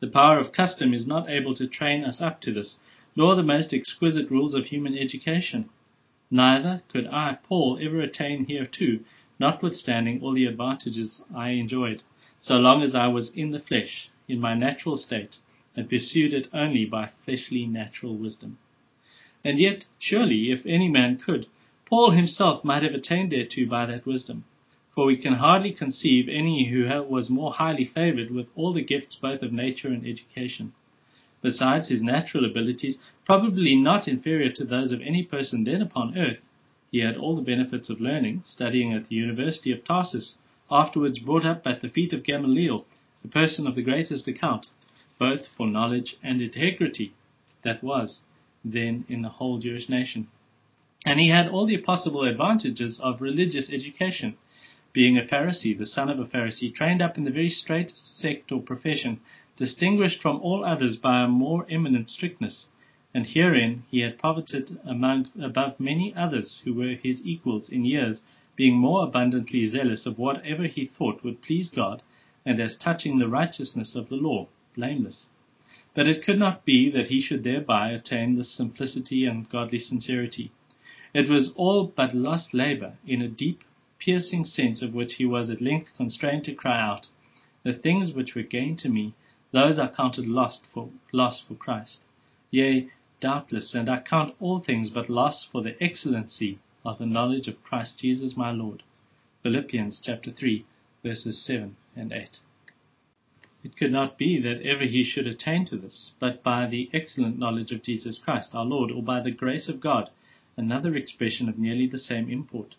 The 0.00 0.08
power 0.08 0.38
of 0.38 0.52
custom 0.52 0.94
is 0.94 1.06
not 1.06 1.28
able 1.28 1.54
to 1.56 1.66
train 1.68 2.04
us 2.04 2.22
up 2.22 2.40
to 2.40 2.52
this, 2.54 2.78
nor 3.14 3.36
the 3.36 3.42
most 3.42 3.74
exquisite 3.74 4.30
rules 4.30 4.54
of 4.54 4.64
human 4.64 4.96
education. 4.96 5.68
Neither 6.30 6.82
could 6.90 7.06
I, 7.06 7.36
Paul, 7.46 7.78
ever 7.82 8.00
attain 8.00 8.46
hereto, 8.46 9.00
notwithstanding 9.38 10.22
all 10.22 10.32
the 10.32 10.46
advantages 10.46 11.22
I 11.34 11.50
enjoyed, 11.50 12.02
so 12.42 12.58
long 12.58 12.82
as 12.82 12.92
I 12.92 13.06
was 13.06 13.30
in 13.30 13.52
the 13.52 13.60
flesh, 13.60 14.08
in 14.26 14.40
my 14.40 14.52
natural 14.54 14.96
state, 14.96 15.36
and 15.76 15.88
pursued 15.88 16.34
it 16.34 16.48
only 16.52 16.84
by 16.84 17.10
fleshly 17.24 17.66
natural 17.66 18.16
wisdom. 18.16 18.58
And 19.44 19.60
yet, 19.60 19.84
surely, 20.00 20.50
if 20.50 20.66
any 20.66 20.88
man 20.88 21.18
could, 21.18 21.46
Paul 21.86 22.10
himself 22.10 22.64
might 22.64 22.82
have 22.82 22.94
attained 22.94 23.30
thereto 23.30 23.64
by 23.66 23.86
that 23.86 24.06
wisdom. 24.06 24.44
For 24.92 25.06
we 25.06 25.16
can 25.18 25.34
hardly 25.34 25.70
conceive 25.70 26.28
any 26.28 26.64
who 26.64 26.88
was 27.04 27.30
more 27.30 27.52
highly 27.52 27.84
favored 27.84 28.32
with 28.32 28.48
all 28.56 28.72
the 28.72 28.82
gifts 28.82 29.14
both 29.14 29.42
of 29.42 29.52
nature 29.52 29.88
and 29.88 30.04
education. 30.04 30.72
Besides 31.42 31.88
his 31.88 32.02
natural 32.02 32.44
abilities, 32.44 32.98
probably 33.24 33.76
not 33.76 34.08
inferior 34.08 34.50
to 34.50 34.64
those 34.64 34.90
of 34.90 35.00
any 35.00 35.22
person 35.22 35.62
then 35.62 35.80
upon 35.80 36.18
earth, 36.18 36.42
he 36.90 36.98
had 36.98 37.16
all 37.16 37.36
the 37.36 37.42
benefits 37.42 37.88
of 37.88 38.00
learning, 38.00 38.42
studying 38.44 38.92
at 38.92 39.06
the 39.06 39.14
University 39.14 39.70
of 39.70 39.84
Tarsus, 39.84 40.38
afterwards 40.72 41.18
brought 41.18 41.44
up 41.44 41.66
at 41.66 41.82
the 41.82 41.88
feet 41.90 42.14
of 42.14 42.24
Gamaliel, 42.24 42.86
a 43.22 43.28
person 43.28 43.66
of 43.66 43.74
the 43.74 43.82
greatest 43.82 44.26
account, 44.26 44.68
both 45.18 45.46
for 45.56 45.66
knowledge 45.66 46.16
and 46.22 46.40
integrity, 46.40 47.12
that 47.62 47.84
was 47.84 48.22
then 48.64 49.04
in 49.08 49.20
the 49.22 49.28
whole 49.28 49.58
Jewish 49.58 49.88
nation. 49.88 50.28
And 51.04 51.20
he 51.20 51.28
had 51.28 51.48
all 51.48 51.66
the 51.66 51.76
possible 51.78 52.22
advantages 52.22 52.98
of 53.00 53.20
religious 53.20 53.70
education. 53.70 54.36
being 54.92 55.16
a 55.16 55.22
Pharisee, 55.22 55.76
the 55.76 55.86
son 55.86 56.08
of 56.08 56.18
a 56.18 56.24
Pharisee, 56.24 56.74
trained 56.74 57.00
up 57.00 57.16
in 57.16 57.24
the 57.24 57.30
very 57.30 57.48
straitest 57.48 58.18
sect 58.18 58.52
or 58.52 58.60
profession, 58.60 59.20
distinguished 59.56 60.20
from 60.20 60.40
all 60.40 60.64
others 60.64 60.96
by 60.96 61.22
a 61.22 61.28
more 61.28 61.66
eminent 61.70 62.08
strictness, 62.08 62.66
and 63.14 63.26
herein 63.26 63.84
he 63.90 64.00
had 64.00 64.18
profited 64.18 64.78
among, 64.84 65.30
above 65.40 65.78
many 65.78 66.14
others 66.14 66.60
who 66.64 66.74
were 66.74 66.94
his 66.94 67.24
equals 67.24 67.68
in 67.68 67.84
years, 67.84 68.20
being 68.62 68.76
more 68.76 69.02
abundantly 69.02 69.66
zealous 69.66 70.06
of 70.06 70.20
whatever 70.20 70.68
he 70.68 70.86
thought 70.86 71.24
would 71.24 71.42
please 71.42 71.68
God, 71.68 72.00
and 72.46 72.60
as 72.60 72.78
touching 72.78 73.18
the 73.18 73.26
righteousness 73.26 73.96
of 73.96 74.08
the 74.08 74.14
law, 74.14 74.46
blameless. 74.76 75.28
But 75.96 76.06
it 76.06 76.24
could 76.24 76.38
not 76.38 76.64
be 76.64 76.88
that 76.90 77.08
he 77.08 77.20
should 77.20 77.42
thereby 77.42 77.90
attain 77.90 78.36
this 78.36 78.56
simplicity 78.56 79.26
and 79.26 79.48
godly 79.48 79.80
sincerity. 79.80 80.52
It 81.12 81.28
was 81.28 81.52
all 81.56 81.92
but 81.96 82.14
lost 82.14 82.54
labor, 82.54 82.98
in 83.04 83.20
a 83.20 83.26
deep, 83.26 83.64
piercing 83.98 84.44
sense 84.44 84.80
of 84.80 84.94
which 84.94 85.14
he 85.14 85.26
was 85.26 85.50
at 85.50 85.60
length 85.60 85.96
constrained 85.96 86.44
to 86.44 86.54
cry 86.54 86.80
out, 86.80 87.08
The 87.64 87.72
things 87.72 88.12
which 88.12 88.36
were 88.36 88.44
gain 88.44 88.76
to 88.76 88.88
me, 88.88 89.14
those 89.50 89.80
I 89.80 89.88
counted 89.88 90.28
lost 90.28 90.66
for 90.72 90.88
loss 91.10 91.40
for 91.40 91.56
Christ. 91.56 92.04
Yea, 92.52 92.90
doubtless, 93.18 93.74
and 93.74 93.90
I 93.90 93.98
count 93.98 94.36
all 94.38 94.60
things 94.60 94.88
but 94.88 95.10
loss 95.10 95.44
for 95.50 95.62
the 95.62 95.74
excellency 95.82 96.60
of 96.84 96.98
the 96.98 97.06
knowledge 97.06 97.48
of 97.48 97.62
Christ 97.62 97.98
Jesus 98.00 98.36
my 98.36 98.50
Lord. 98.50 98.82
Philippians 99.42 100.00
chapter 100.02 100.32
3, 100.32 100.64
verses 101.02 101.44
7 101.44 101.76
and 101.94 102.12
8. 102.12 102.38
It 103.64 103.76
could 103.76 103.92
not 103.92 104.18
be 104.18 104.40
that 104.40 104.62
ever 104.62 104.84
he 104.84 105.04
should 105.04 105.28
attain 105.28 105.64
to 105.66 105.76
this, 105.76 106.10
but 106.18 106.42
by 106.42 106.66
the 106.66 106.90
excellent 106.92 107.38
knowledge 107.38 107.70
of 107.70 107.84
Jesus 107.84 108.18
Christ 108.18 108.54
our 108.54 108.64
Lord, 108.64 108.90
or 108.90 109.02
by 109.02 109.20
the 109.20 109.30
grace 109.30 109.68
of 109.68 109.80
God, 109.80 110.10
another 110.56 110.96
expression 110.96 111.48
of 111.48 111.58
nearly 111.58 111.86
the 111.86 111.98
same 111.98 112.28
import. 112.28 112.74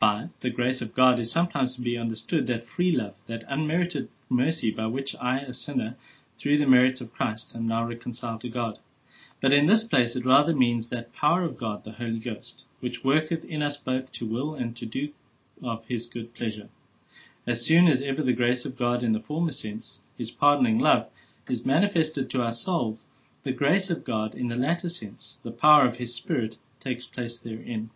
By 0.00 0.30
the 0.40 0.50
grace 0.50 0.82
of 0.82 0.94
God 0.94 1.20
is 1.20 1.32
sometimes 1.32 1.76
to 1.76 1.82
be 1.82 1.96
understood 1.96 2.48
that 2.48 2.66
free 2.66 2.90
love, 2.90 3.14
that 3.28 3.44
unmerited 3.48 4.08
mercy 4.28 4.72
by 4.72 4.86
which 4.86 5.14
I, 5.20 5.38
a 5.38 5.54
sinner, 5.54 5.96
through 6.40 6.58
the 6.58 6.66
merits 6.66 7.00
of 7.00 7.12
Christ, 7.12 7.52
am 7.54 7.68
now 7.68 7.84
reconciled 7.84 8.40
to 8.40 8.48
God. 8.48 8.78
But 9.40 9.52
in 9.52 9.66
this 9.66 9.84
place 9.84 10.16
it 10.16 10.26
rather 10.26 10.54
means 10.54 10.88
that 10.88 11.12
power 11.12 11.44
of 11.44 11.58
God, 11.58 11.84
the 11.84 11.92
Holy 11.92 12.18
Ghost, 12.18 12.64
which 12.80 13.04
worketh 13.04 13.44
in 13.44 13.62
us 13.62 13.76
both 13.76 14.12
to 14.12 14.24
will 14.24 14.54
and 14.54 14.76
to 14.76 14.86
do 14.86 15.10
of 15.62 15.84
his 15.86 16.06
good 16.06 16.34
pleasure. 16.34 16.68
As 17.46 17.64
soon 17.64 17.88
as 17.88 18.02
ever 18.02 18.22
the 18.22 18.32
grace 18.32 18.64
of 18.64 18.76
God 18.76 19.02
in 19.02 19.12
the 19.12 19.20
former 19.20 19.52
sense, 19.52 20.00
his 20.16 20.30
pardoning 20.30 20.78
love, 20.78 21.08
is 21.48 21.64
manifested 21.64 22.30
to 22.30 22.42
our 22.42 22.52
souls, 22.52 23.04
the 23.42 23.52
grace 23.52 23.88
of 23.88 24.04
God 24.04 24.34
in 24.34 24.48
the 24.48 24.56
latter 24.56 24.88
sense, 24.88 25.38
the 25.42 25.50
power 25.50 25.86
of 25.86 25.96
his 25.96 26.14
Spirit, 26.14 26.56
takes 26.80 27.06
place 27.06 27.38
therein. 27.38 27.90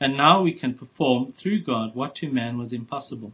And 0.00 0.16
now 0.16 0.42
we 0.42 0.52
can 0.52 0.74
perform 0.74 1.32
through 1.34 1.62
God 1.62 1.94
what 1.94 2.16
to 2.16 2.28
man 2.28 2.58
was 2.58 2.72
impossible. 2.72 3.32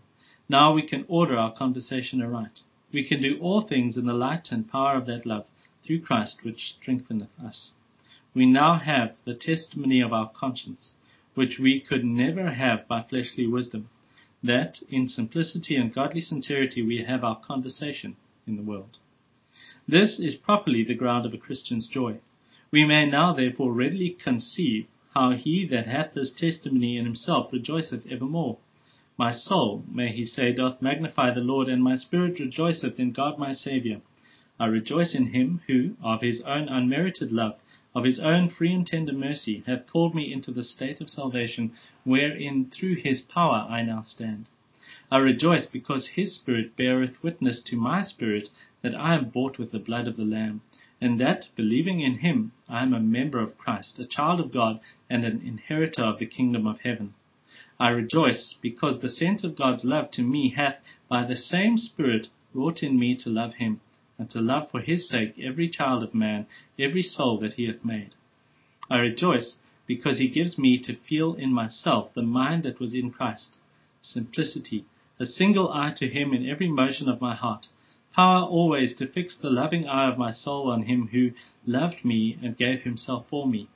Now 0.49 0.73
we 0.75 0.83
can 0.83 1.07
order 1.09 1.39
our 1.39 1.55
conversation 1.55 2.21
aright. 2.21 2.61
We 2.93 3.05
can 3.05 3.23
do 3.23 3.39
all 3.41 3.63
things 3.63 3.97
in 3.97 4.07
the 4.07 4.13
light 4.13 4.49
and 4.51 4.71
power 4.71 4.97
of 4.97 5.07
that 5.07 5.25
love 5.25 5.47
through 5.85 6.03
Christ 6.03 6.41
which 6.43 6.75
strengtheneth 6.79 7.31
us. 7.43 7.73
We 8.35 8.45
now 8.47 8.75
have 8.75 9.17
the 9.25 9.35
testimony 9.35 10.01
of 10.01 10.13
our 10.13 10.31
conscience, 10.31 10.97
which 11.35 11.59
we 11.59 11.81
could 11.81 12.05
never 12.05 12.51
have 12.51 12.87
by 12.87 13.01
fleshly 13.01 13.47
wisdom, 13.47 13.89
that 14.43 14.83
in 14.91 15.09
simplicity 15.09 15.77
and 15.77 15.95
godly 15.95 16.21
sincerity 16.21 16.83
we 16.83 17.05
have 17.05 17.25
our 17.25 17.41
conversation 17.41 18.17
in 18.47 18.57
the 18.57 18.63
world. 18.63 18.99
This 19.87 20.21
is 20.21 20.35
properly 20.35 20.85
the 20.85 20.95
ground 20.95 21.25
of 21.25 21.33
a 21.33 21.39
Christian's 21.39 21.89
joy. 21.89 22.21
We 22.71 22.85
may 22.85 23.07
now 23.07 23.33
therefore 23.33 23.73
readily 23.73 24.11
conceive 24.11 24.87
how 25.15 25.31
he 25.31 25.67
that 25.69 25.87
hath 25.87 26.13
this 26.13 26.31
testimony 26.31 26.99
in 26.99 27.07
himself 27.07 27.51
rejoiceth 27.51 28.07
evermore. 28.07 28.59
My 29.17 29.33
soul, 29.33 29.85
may 29.91 30.13
he 30.13 30.27
say, 30.27 30.53
doth 30.53 30.83
magnify 30.83 31.33
the 31.33 31.41
Lord, 31.41 31.69
and 31.69 31.83
my 31.83 31.97
spirit 31.97 32.39
rejoiceth 32.39 33.01
in 33.01 33.13
God 33.13 33.39
my 33.39 33.53
Saviour. 33.53 34.03
I 34.61 34.67
rejoice 34.67 35.15
in 35.15 35.33
him 35.33 35.63
who, 35.67 35.97
of 36.03 36.21
his 36.21 36.43
own 36.43 36.69
unmerited 36.69 37.33
love, 37.33 37.59
of 37.95 38.05
his 38.05 38.21
own 38.21 38.49
free 38.49 38.73
and 38.73 38.87
tender 38.87 39.13
mercy, 39.13 39.63
hath 39.67 39.87
called 39.87 40.15
me 40.15 40.33
into 40.33 40.53
the 40.53 40.63
state 40.63 41.01
of 41.01 41.09
salvation, 41.09 41.73
wherein 42.05 42.71
through 42.71 42.95
his 42.95 43.21
power 43.23 43.67
I 43.69 43.83
now 43.83 44.03
stand. 44.03 44.49
I 45.11 45.19
rejoice 45.19 45.67
because 45.67 46.09
his 46.09 46.37
Spirit 46.37 46.77
beareth 46.77 47.23
witness 47.23 47.63
to 47.63 47.77
my 47.77 48.03
spirit 48.03 48.51
that 48.83 48.95
I 48.95 49.15
am 49.15 49.31
bought 49.31 49.59
with 49.59 49.73
the 49.73 49.79
blood 49.79 50.07
of 50.07 50.17
the 50.17 50.25
Lamb, 50.25 50.61
and 51.01 51.19
that, 51.21 51.49
believing 51.57 52.01
in 52.01 52.19
him, 52.19 52.53
I 52.69 52.83
am 52.83 52.93
a 52.93 53.01
member 53.01 53.39
of 53.41 53.57
Christ, 53.57 53.99
a 53.99 54.05
child 54.05 54.41
of 54.41 54.53
God, 54.53 54.81
and 55.09 55.25
an 55.25 55.41
inheritor 55.43 56.03
of 56.03 56.19
the 56.19 56.27
kingdom 56.27 56.67
of 56.67 56.81
heaven. 56.81 57.15
I 57.81 57.91
rejoice 57.91 58.57
because 58.61 59.01
the 59.01 59.09
sense 59.09 59.45
of 59.45 59.57
God's 59.57 59.85
love 59.85 60.11
to 60.13 60.23
me 60.23 60.51
hath, 60.51 60.77
by 61.09 61.25
the 61.25 61.37
same 61.37 61.79
Spirit, 61.79 62.29
wrought 62.53 62.83
in 62.83 62.99
me 62.99 63.15
to 63.17 63.31
love 63.31 63.55
him, 63.55 63.81
and 64.19 64.29
to 64.31 64.41
love 64.41 64.71
for 64.71 64.81
his 64.81 65.09
sake 65.09 65.39
every 65.39 65.69
child 65.69 66.03
of 66.03 66.13
man, 66.15 66.47
every 66.79 67.03
soul 67.03 67.39
that 67.39 67.53
he 67.53 67.67
hath 67.67 67.85
made. 67.85 68.15
I 68.91 68.99
rejoice 68.99 69.59
because 69.87 70.19
he 70.19 70.29
gives 70.29 70.59
me 70.59 70.79
to 70.79 70.97
feel 70.97 71.35
in 71.35 71.53
myself 71.53 72.13
the 72.15 72.23
mind 72.23 72.65
that 72.65 72.81
was 72.81 72.95
in 72.95 73.11
Christ, 73.11 73.57
simplicity, 74.01 74.85
a 75.21 75.25
single 75.25 75.73
eye 75.73 75.93
to 75.97 76.09
him 76.09 76.33
in 76.33 76.49
every 76.49 76.69
motion 76.69 77.09
of 77.09 77.21
my 77.21 77.35
heart, 77.35 77.69
power 78.15 78.45
always 78.45 78.97
to 78.97 79.07
fix 79.07 79.37
the 79.37 79.51
loving 79.51 79.87
eye 79.87 80.11
of 80.11 80.19
my 80.19 80.31
soul 80.31 80.71
on 80.71 80.83
him 80.83 81.09
who 81.09 81.31
loved 81.67 82.05
me 82.05 82.37
and 82.43 82.57
gave 82.57 82.83
himself 82.83 83.27
for 83.29 83.47
me, 83.47 83.69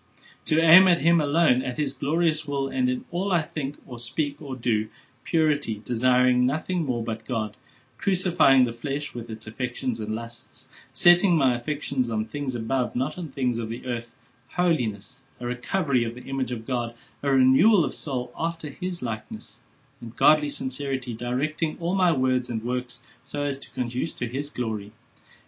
to 0.47 0.61
aim 0.61 0.89
at 0.89 0.99
him 0.99 1.21
alone, 1.21 1.63
at 1.63 1.79
his 1.79 1.93
glorious 1.93 2.45
will, 2.47 2.69
and 2.69 2.89
in 2.89 3.05
all 3.11 3.33
I 3.33 3.43
think 3.43 3.77
or 3.87 3.99
speak 3.99 4.43
or 4.43 4.57
do, 4.57 4.89
purity, 5.25 5.81
desiring 5.85 6.45
nothing 6.45 6.85
more 6.85 7.05
but 7.05 7.27
God, 7.27 7.57
crucifying 8.03 8.65
the 8.65 8.73
flesh 8.73 9.15
with 9.15 9.31
its 9.31 9.47
affections 9.47 10.01
and 10.01 10.13
lusts, 10.13 10.67
setting 10.93 11.37
my 11.37 11.57
affections 11.57 12.11
on 12.11 12.25
things 12.25 12.53
above, 12.53 12.97
not 12.97 13.17
on 13.17 13.29
things 13.29 13.59
of 13.59 13.69
the 13.69 13.87
earth, 13.87 14.09
holiness, 14.57 15.21
a 15.39 15.47
recovery 15.47 16.03
of 16.03 16.17
the 16.17 16.23
image 16.23 16.51
of 16.51 16.67
God, 16.67 16.97
a 17.23 17.31
renewal 17.31 17.85
of 17.85 17.95
soul 17.95 18.33
after 18.37 18.71
his 18.71 19.03
likeness, 19.03 19.61
and 20.01 20.17
godly 20.17 20.51
sincerity, 20.51 21.15
directing 21.15 21.77
all 21.79 21.95
my 21.95 22.11
words 22.11 22.49
and 22.49 22.65
works 22.65 22.99
so 23.23 23.45
as 23.45 23.61
to 23.61 23.71
conduce 23.71 24.13
to 24.15 24.27
his 24.27 24.51
glory. 24.51 24.93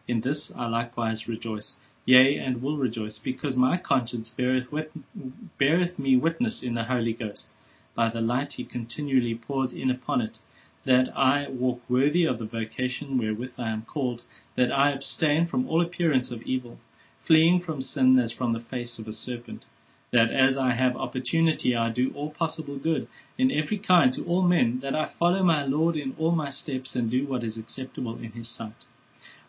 In 0.06 0.20
this 0.20 0.52
I 0.54 0.68
likewise 0.68 1.26
rejoice, 1.26 1.78
yea, 2.06 2.36
and 2.38 2.62
will 2.62 2.76
rejoice, 2.76 3.18
because 3.18 3.56
my 3.56 3.76
conscience 3.78 4.28
beareth, 4.28 4.70
wit- 4.70 4.92
beareth 5.58 5.98
me 5.98 6.16
witness 6.16 6.62
in 6.62 6.74
the 6.74 6.84
Holy 6.84 7.14
Ghost, 7.14 7.46
by 7.96 8.10
the 8.10 8.20
light 8.20 8.52
he 8.52 8.64
continually 8.64 9.34
pours 9.34 9.72
in 9.72 9.90
upon 9.90 10.20
it, 10.20 10.38
that 10.84 11.08
I 11.16 11.48
walk 11.48 11.80
worthy 11.88 12.24
of 12.24 12.38
the 12.38 12.44
vocation 12.44 13.16
wherewith 13.16 13.52
I 13.56 13.70
am 13.70 13.82
called, 13.82 14.22
that 14.54 14.70
I 14.70 14.90
abstain 14.90 15.46
from 15.46 15.66
all 15.66 15.80
appearance 15.80 16.30
of 16.30 16.42
evil, 16.42 16.78
fleeing 17.22 17.60
from 17.60 17.80
sin 17.80 18.18
as 18.18 18.32
from 18.32 18.52
the 18.52 18.60
face 18.60 18.98
of 18.98 19.08
a 19.08 19.12
serpent, 19.12 19.64
that 20.12 20.30
as 20.30 20.58
I 20.58 20.72
have 20.74 20.94
opportunity 20.94 21.74
I 21.74 21.90
do 21.90 22.12
all 22.14 22.30
possible 22.30 22.76
good 22.76 23.08
in 23.38 23.50
every 23.50 23.78
kind 23.78 24.12
to 24.12 24.24
all 24.24 24.42
men, 24.42 24.80
that 24.80 24.94
I 24.94 25.06
follow 25.18 25.42
my 25.42 25.64
Lord 25.64 25.96
in 25.96 26.14
all 26.18 26.32
my 26.32 26.50
steps 26.50 26.94
and 26.94 27.10
do 27.10 27.26
what 27.26 27.42
is 27.42 27.56
acceptable 27.56 28.16
in 28.18 28.32
his 28.32 28.48
sight. 28.48 28.84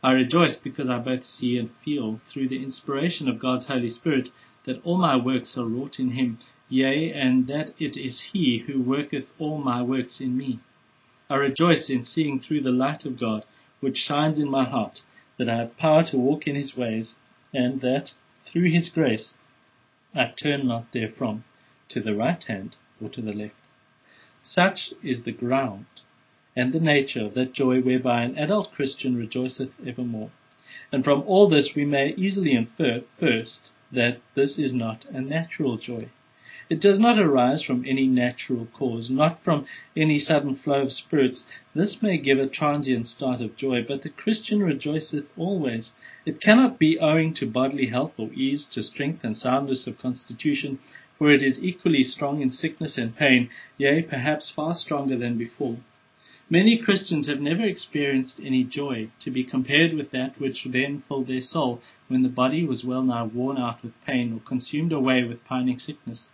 I 0.01 0.11
rejoice 0.11 0.55
because 0.55 0.89
I 0.89 0.99
both 0.99 1.25
see 1.25 1.57
and 1.57 1.69
feel 1.83 2.21
through 2.29 2.47
the 2.47 2.63
inspiration 2.63 3.27
of 3.27 3.39
God's 3.39 3.65
Holy 3.65 3.89
Spirit 3.89 4.29
that 4.65 4.81
all 4.83 4.97
my 4.97 5.15
works 5.15 5.57
are 5.57 5.65
wrought 5.65 5.99
in 5.99 6.11
him, 6.11 6.39
yea, 6.69 7.11
and 7.11 7.47
that 7.47 7.73
it 7.77 7.97
is 7.97 8.29
he 8.31 8.63
who 8.67 8.81
worketh 8.81 9.25
all 9.37 9.57
my 9.57 9.81
works 9.81 10.21
in 10.21 10.37
me. 10.37 10.59
I 11.29 11.35
rejoice 11.35 11.89
in 11.89 12.03
seeing 12.03 12.39
through 12.39 12.61
the 12.61 12.71
light 12.71 13.05
of 13.05 13.19
God, 13.19 13.45
which 13.79 13.97
shines 13.97 14.37
in 14.37 14.49
my 14.49 14.63
heart, 14.63 15.01
that 15.37 15.49
I 15.49 15.55
have 15.55 15.77
power 15.77 16.03
to 16.05 16.17
walk 16.17 16.47
in 16.47 16.55
his 16.55 16.77
ways, 16.77 17.15
and 17.53 17.81
that, 17.81 18.13
through 18.45 18.69
his 18.69 18.89
grace, 18.89 19.35
I 20.13 20.27
turn 20.27 20.67
not 20.67 20.91
therefrom 20.93 21.43
to 21.89 21.99
the 21.99 22.15
right 22.15 22.43
hand 22.43 22.75
or 23.01 23.09
to 23.09 23.21
the 23.21 23.33
left. 23.33 23.55
Such 24.43 24.93
is 25.03 25.23
the 25.23 25.31
ground 25.31 25.87
and 26.55 26.71
the 26.71 26.79
nature 26.79 27.25
of 27.25 27.33
that 27.33 27.53
joy 27.53 27.81
whereby 27.81 28.23
an 28.23 28.37
adult 28.37 28.71
Christian 28.71 29.17
rejoiceth 29.17 29.71
evermore. 29.85 30.31
And 30.91 31.03
from 31.03 31.23
all 31.23 31.49
this 31.49 31.75
we 31.75 31.85
may 31.85 32.13
easily 32.15 32.53
infer, 32.53 33.01
first, 33.19 33.71
that 33.91 34.21
this 34.35 34.57
is 34.57 34.73
not 34.73 35.05
a 35.05 35.21
natural 35.21 35.77
joy. 35.77 36.09
It 36.67 36.81
does 36.81 36.97
not 36.97 37.19
arise 37.19 37.61
from 37.61 37.85
any 37.85 38.07
natural 38.07 38.67
cause, 38.73 39.11
not 39.11 39.43
from 39.43 39.67
any 39.95 40.17
sudden 40.17 40.55
flow 40.55 40.81
of 40.81 40.91
spirits. 40.91 41.45
This 41.75 42.01
may 42.01 42.17
give 42.17 42.39
a 42.39 42.47
transient 42.47 43.05
start 43.05 43.39
of 43.39 43.55
joy, 43.55 43.83
but 43.87 44.01
the 44.01 44.09
Christian 44.09 44.63
rejoiceth 44.63 45.25
always. 45.37 45.93
It 46.25 46.41
cannot 46.41 46.79
be 46.79 46.97
owing 46.97 47.35
to 47.35 47.45
bodily 47.45 47.85
health 47.85 48.15
or 48.17 48.33
ease, 48.33 48.65
to 48.73 48.81
strength 48.81 49.23
and 49.23 49.37
soundness 49.37 49.85
of 49.85 49.99
constitution, 49.99 50.79
for 51.19 51.31
it 51.31 51.43
is 51.43 51.63
equally 51.63 52.01
strong 52.01 52.41
in 52.41 52.49
sickness 52.49 52.97
and 52.97 53.15
pain, 53.15 53.51
yea, 53.77 54.01
perhaps 54.01 54.49
far 54.49 54.73
stronger 54.73 55.17
than 55.17 55.37
before. 55.37 55.77
Many 56.49 56.79
Christians 56.79 57.27
have 57.27 57.41
never 57.41 57.63
experienced 57.63 58.41
any 58.43 58.63
joy 58.63 59.09
to 59.19 59.29
be 59.29 59.43
compared 59.43 59.93
with 59.93 60.09
that 60.11 60.39
which 60.39 60.65
then 60.65 61.03
filled 61.07 61.27
their 61.27 61.41
soul 61.41 61.83
when 62.07 62.23
the 62.23 62.27
body 62.27 62.65
was 62.65 62.83
well 62.83 63.03
nigh 63.03 63.21
worn 63.21 63.57
out 63.57 63.83
with 63.83 63.93
pain 64.03 64.33
or 64.33 64.39
consumed 64.39 64.91
away 64.91 65.23
with 65.23 65.45
pining 65.45 65.77
sickness. 65.77 66.29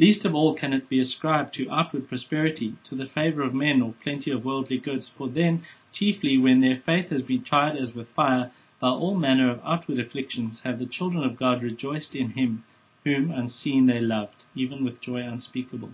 Least 0.00 0.24
of 0.24 0.32
all 0.32 0.54
can 0.54 0.72
it 0.72 0.88
be 0.88 1.00
ascribed 1.00 1.52
to 1.54 1.68
outward 1.70 2.08
prosperity, 2.08 2.74
to 2.84 2.94
the 2.94 3.06
favor 3.06 3.42
of 3.42 3.52
men, 3.52 3.82
or 3.82 3.94
plenty 4.00 4.30
of 4.30 4.44
worldly 4.44 4.78
goods, 4.78 5.08
for 5.08 5.28
then, 5.28 5.62
chiefly 5.92 6.38
when 6.38 6.60
their 6.60 6.76
faith 6.76 7.08
has 7.08 7.22
been 7.22 7.42
tried 7.42 7.76
as 7.76 7.96
with 7.96 8.08
fire, 8.10 8.52
by 8.78 8.90
all 8.90 9.16
manner 9.16 9.50
of 9.50 9.60
outward 9.64 9.98
afflictions, 9.98 10.60
have 10.60 10.78
the 10.78 10.86
children 10.86 11.24
of 11.24 11.36
God 11.36 11.64
rejoiced 11.64 12.14
in 12.14 12.30
him, 12.30 12.62
whom 13.02 13.32
unseen 13.32 13.86
they 13.86 14.00
loved, 14.00 14.44
even 14.54 14.84
with 14.84 15.00
joy 15.00 15.20
unspeakable. 15.20 15.90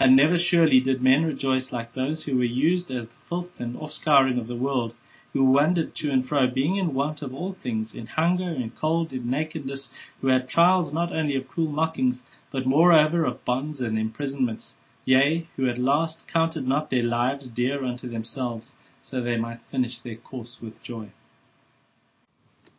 And 0.00 0.16
never 0.16 0.38
surely 0.38 0.80
did 0.80 1.02
men 1.02 1.26
rejoice 1.26 1.70
like 1.70 1.92
those 1.92 2.24
who 2.24 2.38
were 2.38 2.44
used 2.44 2.90
as 2.90 3.08
the 3.08 3.14
filth 3.28 3.60
and 3.60 3.76
offscouring 3.76 4.38
of 4.38 4.46
the 4.46 4.56
world, 4.56 4.94
who 5.34 5.44
wandered 5.44 5.96
to 5.96 6.10
and 6.10 6.24
fro, 6.24 6.46
being 6.46 6.76
in 6.76 6.94
want 6.94 7.20
of 7.20 7.34
all 7.34 7.52
things, 7.52 7.92
in 7.92 8.06
hunger, 8.06 8.54
in 8.54 8.70
cold, 8.70 9.12
in 9.12 9.28
nakedness, 9.28 9.90
who 10.20 10.28
had 10.28 10.48
trials 10.48 10.94
not 10.94 11.12
only 11.12 11.34
of 11.34 11.48
cruel 11.48 11.70
mockings, 11.70 12.22
but 12.52 12.64
moreover 12.64 13.24
of 13.24 13.44
bonds 13.44 13.80
and 13.80 13.98
imprisonments, 13.98 14.74
yea, 15.04 15.48
who 15.56 15.68
at 15.68 15.76
last 15.76 16.22
counted 16.32 16.66
not 16.66 16.88
their 16.88 17.02
lives 17.02 17.48
dear 17.48 17.84
unto 17.84 18.08
themselves, 18.08 18.74
so 19.02 19.20
they 19.20 19.36
might 19.36 19.58
finish 19.72 19.98
their 19.98 20.14
course 20.14 20.58
with 20.62 20.80
joy. 20.84 21.10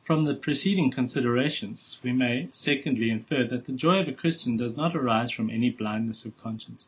From 0.05 0.23
the 0.23 0.33
preceding 0.33 0.91
considerations, 0.91 1.97
we 2.03 2.13
may, 2.13 2.47
secondly, 2.53 3.09
infer 3.09 3.45
that 3.47 3.65
the 3.65 3.73
joy 3.73 3.99
of 3.99 4.07
a 4.07 4.13
Christian 4.13 4.55
does 4.55 4.77
not 4.77 4.95
arise 4.95 5.29
from 5.29 5.49
any 5.49 5.71
blindness 5.71 6.23
of 6.23 6.37
conscience, 6.37 6.87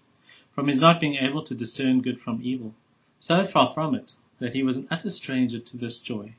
from 0.55 0.67
his 0.67 0.79
not 0.79 1.01
being 1.01 1.15
able 1.15 1.43
to 1.43 1.53
discern 1.53 2.01
good 2.01 2.21
from 2.21 2.39
evil. 2.41 2.73
So 3.19 3.45
far 3.51 3.73
from 3.73 3.93
it, 3.95 4.13
that 4.39 4.53
he 4.53 4.61
was 4.61 4.77
an 4.77 4.87
utter 4.91 5.09
stranger 5.09 5.59
to 5.59 5.77
this 5.77 5.99
joy, 5.99 6.35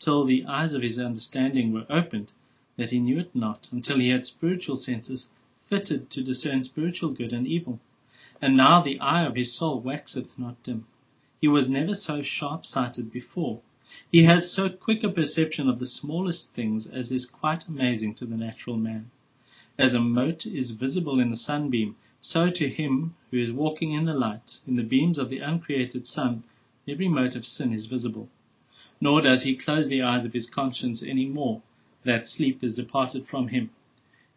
till 0.00 0.24
the 0.24 0.44
eyes 0.46 0.74
of 0.74 0.82
his 0.82 0.98
understanding 0.98 1.72
were 1.72 1.86
opened, 1.88 2.32
that 2.76 2.90
he 2.90 2.98
knew 2.98 3.18
it 3.18 3.34
not, 3.34 3.68
until 3.70 3.98
he 3.98 4.08
had 4.08 4.26
spiritual 4.26 4.76
senses 4.76 5.28
fitted 5.68 6.10
to 6.10 6.24
discern 6.24 6.64
spiritual 6.64 7.12
good 7.12 7.32
and 7.32 7.46
evil. 7.46 7.78
And 8.40 8.56
now 8.56 8.82
the 8.82 8.98
eye 9.00 9.24
of 9.24 9.36
his 9.36 9.56
soul 9.56 9.80
waxeth 9.80 10.38
not 10.38 10.62
dim. 10.62 10.86
He 11.40 11.46
was 11.46 11.68
never 11.68 11.94
so 11.94 12.22
sharp 12.22 12.66
sighted 12.66 13.12
before. 13.12 13.60
He 14.10 14.24
has 14.24 14.52
so 14.52 14.68
quick 14.68 15.04
a 15.04 15.08
perception 15.08 15.68
of 15.68 15.78
the 15.78 15.86
smallest 15.86 16.52
things 16.54 16.86
as 16.86 17.12
is 17.12 17.24
quite 17.24 17.68
amazing 17.68 18.14
to 18.16 18.26
the 18.26 18.36
natural 18.36 18.76
man. 18.76 19.10
As 19.78 19.94
a 19.94 20.00
mote 20.00 20.44
is 20.44 20.72
visible 20.72 21.20
in 21.20 21.30
the 21.30 21.36
sunbeam, 21.36 21.96
so 22.20 22.50
to 22.50 22.68
him 22.68 23.14
who 23.30 23.38
is 23.38 23.52
walking 23.52 23.92
in 23.92 24.06
the 24.06 24.14
light, 24.14 24.58
in 24.66 24.74
the 24.74 24.82
beams 24.82 25.18
of 25.18 25.30
the 25.30 25.38
uncreated 25.38 26.06
sun, 26.06 26.42
every 26.88 27.08
mote 27.08 27.36
of 27.36 27.44
sin 27.44 27.72
is 27.72 27.86
visible. 27.86 28.28
Nor 29.00 29.22
does 29.22 29.42
he 29.42 29.56
close 29.56 29.88
the 29.88 30.02
eyes 30.02 30.24
of 30.24 30.32
his 30.32 30.48
conscience 30.48 31.02
any 31.06 31.26
more, 31.26 31.62
that 32.04 32.26
sleep 32.26 32.64
is 32.64 32.74
departed 32.74 33.26
from 33.26 33.48
him. 33.48 33.70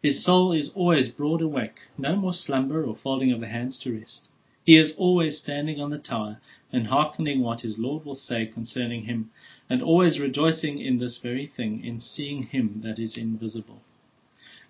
His 0.02 0.24
soul 0.24 0.52
is 0.52 0.70
always 0.74 1.08
broad 1.08 1.40
awake, 1.40 1.78
no 1.96 2.16
more 2.16 2.32
slumber 2.32 2.84
or 2.84 2.96
folding 2.96 3.32
of 3.32 3.40
the 3.40 3.48
hands 3.48 3.78
to 3.78 3.98
rest. 3.98 4.28
He 4.64 4.76
is 4.78 4.94
always 4.96 5.38
standing 5.38 5.80
on 5.80 5.90
the 5.90 5.98
tower, 5.98 6.40
and 6.72 6.86
hearkening 6.86 7.40
what 7.40 7.60
his 7.62 7.78
Lord 7.78 8.04
will 8.04 8.14
say 8.14 8.46
concerning 8.46 9.04
him, 9.04 9.30
and 9.68 9.82
always 9.82 10.20
rejoicing 10.20 10.80
in 10.80 10.98
this 10.98 11.18
very 11.18 11.46
thing, 11.46 11.84
in 11.84 12.00
seeing 12.00 12.44
him 12.44 12.82
that 12.84 12.98
is 12.98 13.16
invisible. 13.16 13.82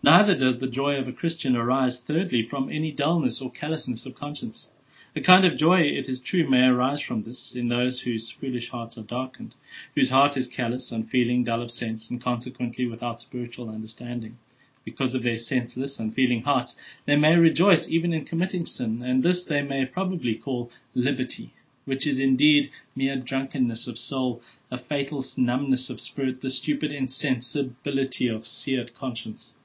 Neither 0.03 0.35
does 0.35 0.59
the 0.59 0.67
joy 0.67 0.97
of 0.97 1.09
a 1.09 1.13
Christian 1.13 1.57
arise, 1.57 2.01
thirdly, 2.07 2.47
from 2.49 2.71
any 2.71 2.91
dullness 2.91 3.41
or 3.41 3.51
callousness 3.51 4.05
of 4.05 4.15
conscience. 4.15 4.69
A 5.15 5.21
kind 5.21 5.45
of 5.45 5.59
joy, 5.59 5.83
it 5.83 6.09
is 6.09 6.23
true, 6.23 6.49
may 6.49 6.65
arise 6.65 7.03
from 7.03 7.25
this 7.25 7.55
in 7.55 7.69
those 7.69 8.01
whose 8.01 8.31
foolish 8.31 8.71
hearts 8.71 8.97
are 8.97 9.03
darkened, 9.03 9.55
whose 9.95 10.09
heart 10.09 10.39
is 10.39 10.47
callous, 10.47 10.91
unfeeling, 10.91 11.45
dull 11.45 11.61
of 11.61 11.71
sense, 11.71 12.09
and 12.09 12.19
consequently 12.19 12.87
without 12.87 13.21
spiritual 13.21 13.69
understanding. 13.69 14.39
Because 14.87 15.15
of 15.15 15.23
their 15.23 15.37
senseless, 15.37 15.99
unfeeling 15.99 16.45
hearts, 16.45 16.75
they 17.05 17.17
may 17.17 17.37
rejoice 17.37 17.87
even 17.91 18.15
in 18.15 18.25
committing 18.25 18.65
sin, 18.65 19.03
and 19.03 19.23
this 19.23 19.45
they 19.45 19.61
may 19.61 19.85
probably 19.85 20.35
call 20.35 20.71
liberty, 20.95 21.53
which 21.85 22.07
is 22.07 22.19
indeed 22.19 22.71
mere 22.97 23.17
drunkenness 23.17 23.87
of 23.87 23.99
soul, 23.99 24.41
a 24.71 24.79
fatal 24.79 25.23
numbness 25.37 25.91
of 25.91 26.01
spirit, 26.01 26.41
the 26.41 26.49
stupid 26.49 26.91
insensibility 26.91 28.29
of 28.29 28.47
seared 28.47 28.95
conscience. 28.95 29.57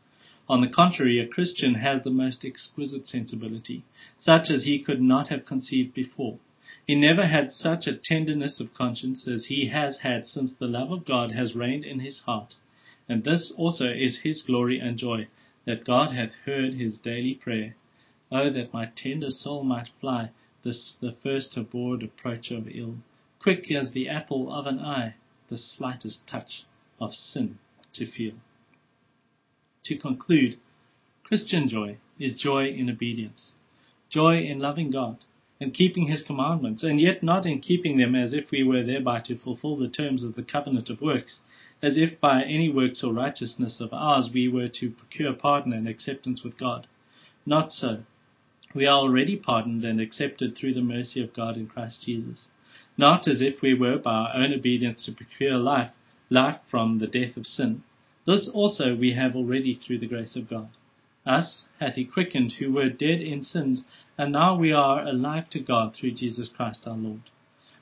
On 0.50 0.62
the 0.62 0.70
contrary, 0.70 1.20
a 1.20 1.28
Christian 1.28 1.76
has 1.76 2.04
the 2.04 2.10
most 2.10 2.46
exquisite 2.46 3.06
sensibility, 3.06 3.84
such 4.18 4.50
as 4.50 4.64
he 4.64 4.80
could 4.80 5.02
not 5.02 5.28
have 5.28 5.46
conceived 5.46 5.94
before. 5.94 6.40
He 6.86 6.96
never 6.96 7.26
had 7.26 7.52
such 7.52 7.86
a 7.86 7.98
tenderness 7.98 8.62
of 8.62 8.74
conscience 8.74 9.28
as 9.28 9.48
he 9.48 9.68
has 9.68 10.00
had 10.00 10.26
since 10.26 10.54
the 10.54 10.70
love 10.70 10.90
of 10.90 11.04
God 11.04 11.34
has 11.34 11.54
reigned 11.54 11.84
in 11.84 12.00
his 12.00 12.20
heart. 12.20 12.56
And 13.10 13.26
this 13.26 13.52
also 13.58 13.92
is 13.92 14.20
his 14.20 14.42
glory 14.42 14.80
and 14.80 14.98
joy, 14.98 15.28
that 15.66 15.84
God 15.84 16.12
hath 16.14 16.34
heard 16.46 16.76
his 16.76 16.98
daily 16.98 17.36
prayer. 17.36 17.76
Oh, 18.32 18.50
that 18.50 18.72
my 18.72 18.86
tender 18.96 19.32
soul 19.32 19.64
might 19.64 19.90
fly, 20.00 20.30
this 20.64 20.96
the 21.02 21.12
first 21.12 21.58
abhorred 21.58 22.04
approach 22.04 22.52
of 22.52 22.70
ill, 22.70 23.00
quick 23.40 23.70
as 23.70 23.92
the 23.92 24.08
apple 24.08 24.50
of 24.54 24.66
an 24.66 24.80
eye, 24.80 25.16
the 25.50 25.58
slightest 25.58 26.26
touch 26.26 26.64
of 27.02 27.14
sin 27.14 27.60
to 27.94 28.06
feel. 28.06 28.36
To 29.86 29.98
conclude, 29.98 30.58
Christian 31.24 31.70
joy 31.70 31.98
is 32.20 32.36
joy 32.36 32.68
in 32.70 32.90
obedience, 32.90 33.54
joy 34.10 34.40
in 34.40 34.60
loving 34.60 34.92
God 34.92 35.18
and 35.60 35.74
keeping 35.74 36.08
his 36.08 36.24
commandments, 36.24 36.84
and 36.84 37.02
yet 37.02 37.24
not 37.24 37.46
in 37.46 37.60
keeping 37.60 37.98
them 37.98 38.16
as 38.16 38.34
if 38.34 38.52
we 38.52 38.64
were 38.64 38.84
thereby 38.84 39.20
to 39.22 39.38
fulfill 39.38 39.76
the 39.76 39.90
terms 39.90 40.24
of 40.24 40.36
the 40.36 40.44
covenant 40.44 40.90
of 40.90 41.02
works, 41.02 41.42
as 41.82 41.98
if 41.98 42.20
by 42.20 42.44
any 42.44 42.70
works 42.70 43.04
or 43.04 43.14
righteousness 43.14 43.82
of 43.82 43.94
ours 43.94 44.30
we 44.34 44.48
were 44.48 44.68
to 44.68 44.92
procure 44.92 45.34
pardon 45.34 45.74
and 45.74 45.88
acceptance 45.88 46.44
with 46.44 46.58
God. 46.58 46.88
Not 47.46 47.72
so. 47.72 48.04
We 48.76 48.86
are 48.86 48.98
already 48.98 49.36
pardoned 49.36 49.84
and 49.84 50.00
accepted 50.00 50.56
through 50.56 50.74
the 50.74 50.82
mercy 50.82 51.24
of 51.24 51.34
God 51.34 51.58
in 51.58 51.68
Christ 51.68 52.04
Jesus. 52.06 52.48
Not 52.98 53.28
as 53.28 53.42
if 53.42 53.62
we 53.62 53.74
were 53.74 53.98
by 53.98 54.14
our 54.14 54.36
own 54.36 54.54
obedience 54.54 55.06
to 55.06 55.12
procure 55.12 55.58
life, 55.58 55.92
life 56.30 56.60
from 56.70 57.00
the 57.00 57.08
death 57.08 57.38
of 57.38 57.48
sin, 57.48 57.84
this 58.28 58.50
also 58.54 58.94
we 58.94 59.14
have 59.14 59.36
already 59.38 59.74
through 59.74 60.00
the 60.00 60.08
grace 60.08 60.36
of 60.36 60.50
God. 60.50 60.68
Us 61.26 61.66
hath 61.80 61.96
he 61.96 62.04
quickened 62.04 62.54
who 62.54 62.74
were 62.74 62.90
dead 62.90 63.22
in 63.22 63.42
sins, 63.42 63.86
and 64.18 64.34
now 64.34 64.58
we 64.58 64.72
are 64.72 65.02
alive 65.08 65.50
to 65.52 65.60
God 65.60 65.96
through 65.96 66.12
Jesus 66.12 66.50
Christ 66.50 66.86
our 66.86 66.98
Lord. 66.98 67.22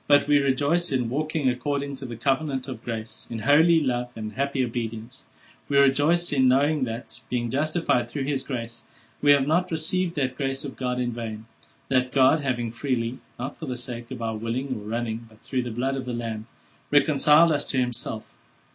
But 0.06 0.28
we 0.28 0.38
rejoice 0.38 0.92
in 0.92 1.10
walking 1.10 1.48
according 1.48 1.96
to 1.96 2.06
the 2.06 2.16
covenant 2.16 2.68
of 2.68 2.84
grace, 2.84 3.26
in 3.28 3.40
holy 3.40 3.80
love 3.80 4.10
and 4.14 4.34
happy 4.34 4.64
obedience. 4.64 5.24
We 5.68 5.78
rejoice 5.78 6.32
in 6.32 6.46
knowing 6.46 6.84
that, 6.84 7.14
being 7.28 7.50
justified 7.50 8.08
through 8.08 8.24
his 8.24 8.44
grace, 8.44 8.82
we 9.20 9.32
have 9.32 9.48
not 9.48 9.72
received 9.72 10.14
that 10.14 10.36
grace 10.36 10.64
of 10.64 10.76
God 10.76 11.00
in 11.00 11.12
vain, 11.12 11.46
that 11.90 12.14
God 12.14 12.40
having 12.40 12.70
freely, 12.70 13.18
not 13.36 13.58
for 13.58 13.66
the 13.66 13.76
sake 13.76 14.12
of 14.12 14.22
our 14.22 14.36
willing 14.36 14.80
or 14.80 14.88
running, 14.88 15.26
but 15.28 15.38
through 15.42 15.64
the 15.64 15.70
blood 15.70 15.96
of 15.96 16.06
the 16.06 16.12
Lamb, 16.12 16.46
reconciled 16.92 17.50
us 17.50 17.66
to 17.70 17.78
himself, 17.78 18.24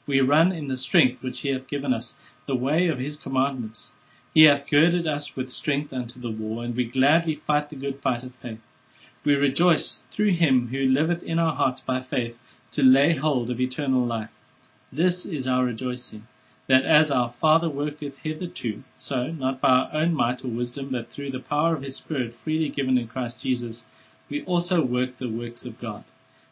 we 0.08 0.20
run 0.20 0.52
in 0.52 0.68
the 0.68 0.78
strength 0.78 1.22
which 1.22 1.42
he 1.42 1.50
hath 1.50 1.68
given 1.68 1.94
us, 1.94 2.16
the 2.48 2.56
way 2.56 2.88
of 2.88 2.98
his 2.98 3.16
commandments. 3.16 3.92
He 4.34 4.44
hath 4.44 4.70
girded 4.70 5.06
us 5.06 5.36
with 5.36 5.52
strength 5.52 5.94
unto 5.94 6.20
the 6.20 6.32
war, 6.32 6.64
and 6.64 6.76
we 6.76 6.86
gladly 6.86 7.36
fight 7.36 7.70
the 7.70 7.76
good 7.76 8.00
fight 8.00 8.24
of 8.24 8.34
faith. 8.42 8.62
We 9.24 9.36
rejoice 9.36 10.02
through 10.10 10.32
him 10.32 10.70
who 10.70 10.80
liveth 10.80 11.22
in 11.22 11.38
our 11.38 11.54
hearts 11.54 11.82
by 11.82 12.02
faith 12.02 12.40
to 12.72 12.82
lay 12.82 13.16
hold 13.16 13.52
of 13.52 13.62
eternal 13.62 14.06
life. 14.06 14.32
This 14.92 15.26
is 15.26 15.46
our 15.46 15.66
rejoicing, 15.66 16.28
that 16.68 16.84
as 16.84 17.12
our 17.12 17.34
Father 17.40 17.70
worketh 17.70 18.18
hitherto, 18.20 18.84
so, 18.96 19.28
not 19.28 19.62
by 19.62 19.70
our 19.70 19.94
own 19.94 20.14
might 20.16 20.44
or 20.44 20.48
wisdom, 20.48 20.90
but 20.92 21.10
through 21.10 21.32
the 21.32 21.40
power 21.40 21.76
of 21.76 21.84
his 21.84 21.98
Spirit 21.98 22.34
freely 22.44 22.70
given 22.70 22.98
in 22.98 23.08
Christ 23.08 23.44
Jesus, 23.44 23.86
we 24.30 24.44
also 24.46 24.84
work 24.84 25.18
the 25.18 25.30
works 25.30 25.64
of 25.64 25.80
God 25.80 26.06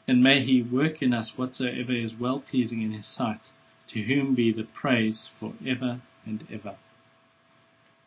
and 0.10 0.24
may 0.24 0.42
he 0.44 0.60
work 0.60 1.04
in 1.04 1.14
us 1.14 1.38
whatsoever 1.38 1.94
is 1.94 2.16
well 2.16 2.40
pleasing 2.40 2.82
in 2.82 2.92
his 2.94 3.06
sight, 3.06 3.52
to 3.88 4.02
whom 4.02 4.34
be 4.34 4.52
the 4.52 4.64
praise 4.64 5.30
for 5.40 5.54
ever 5.64 6.02
and 6.26 6.48
ever. 6.52 6.76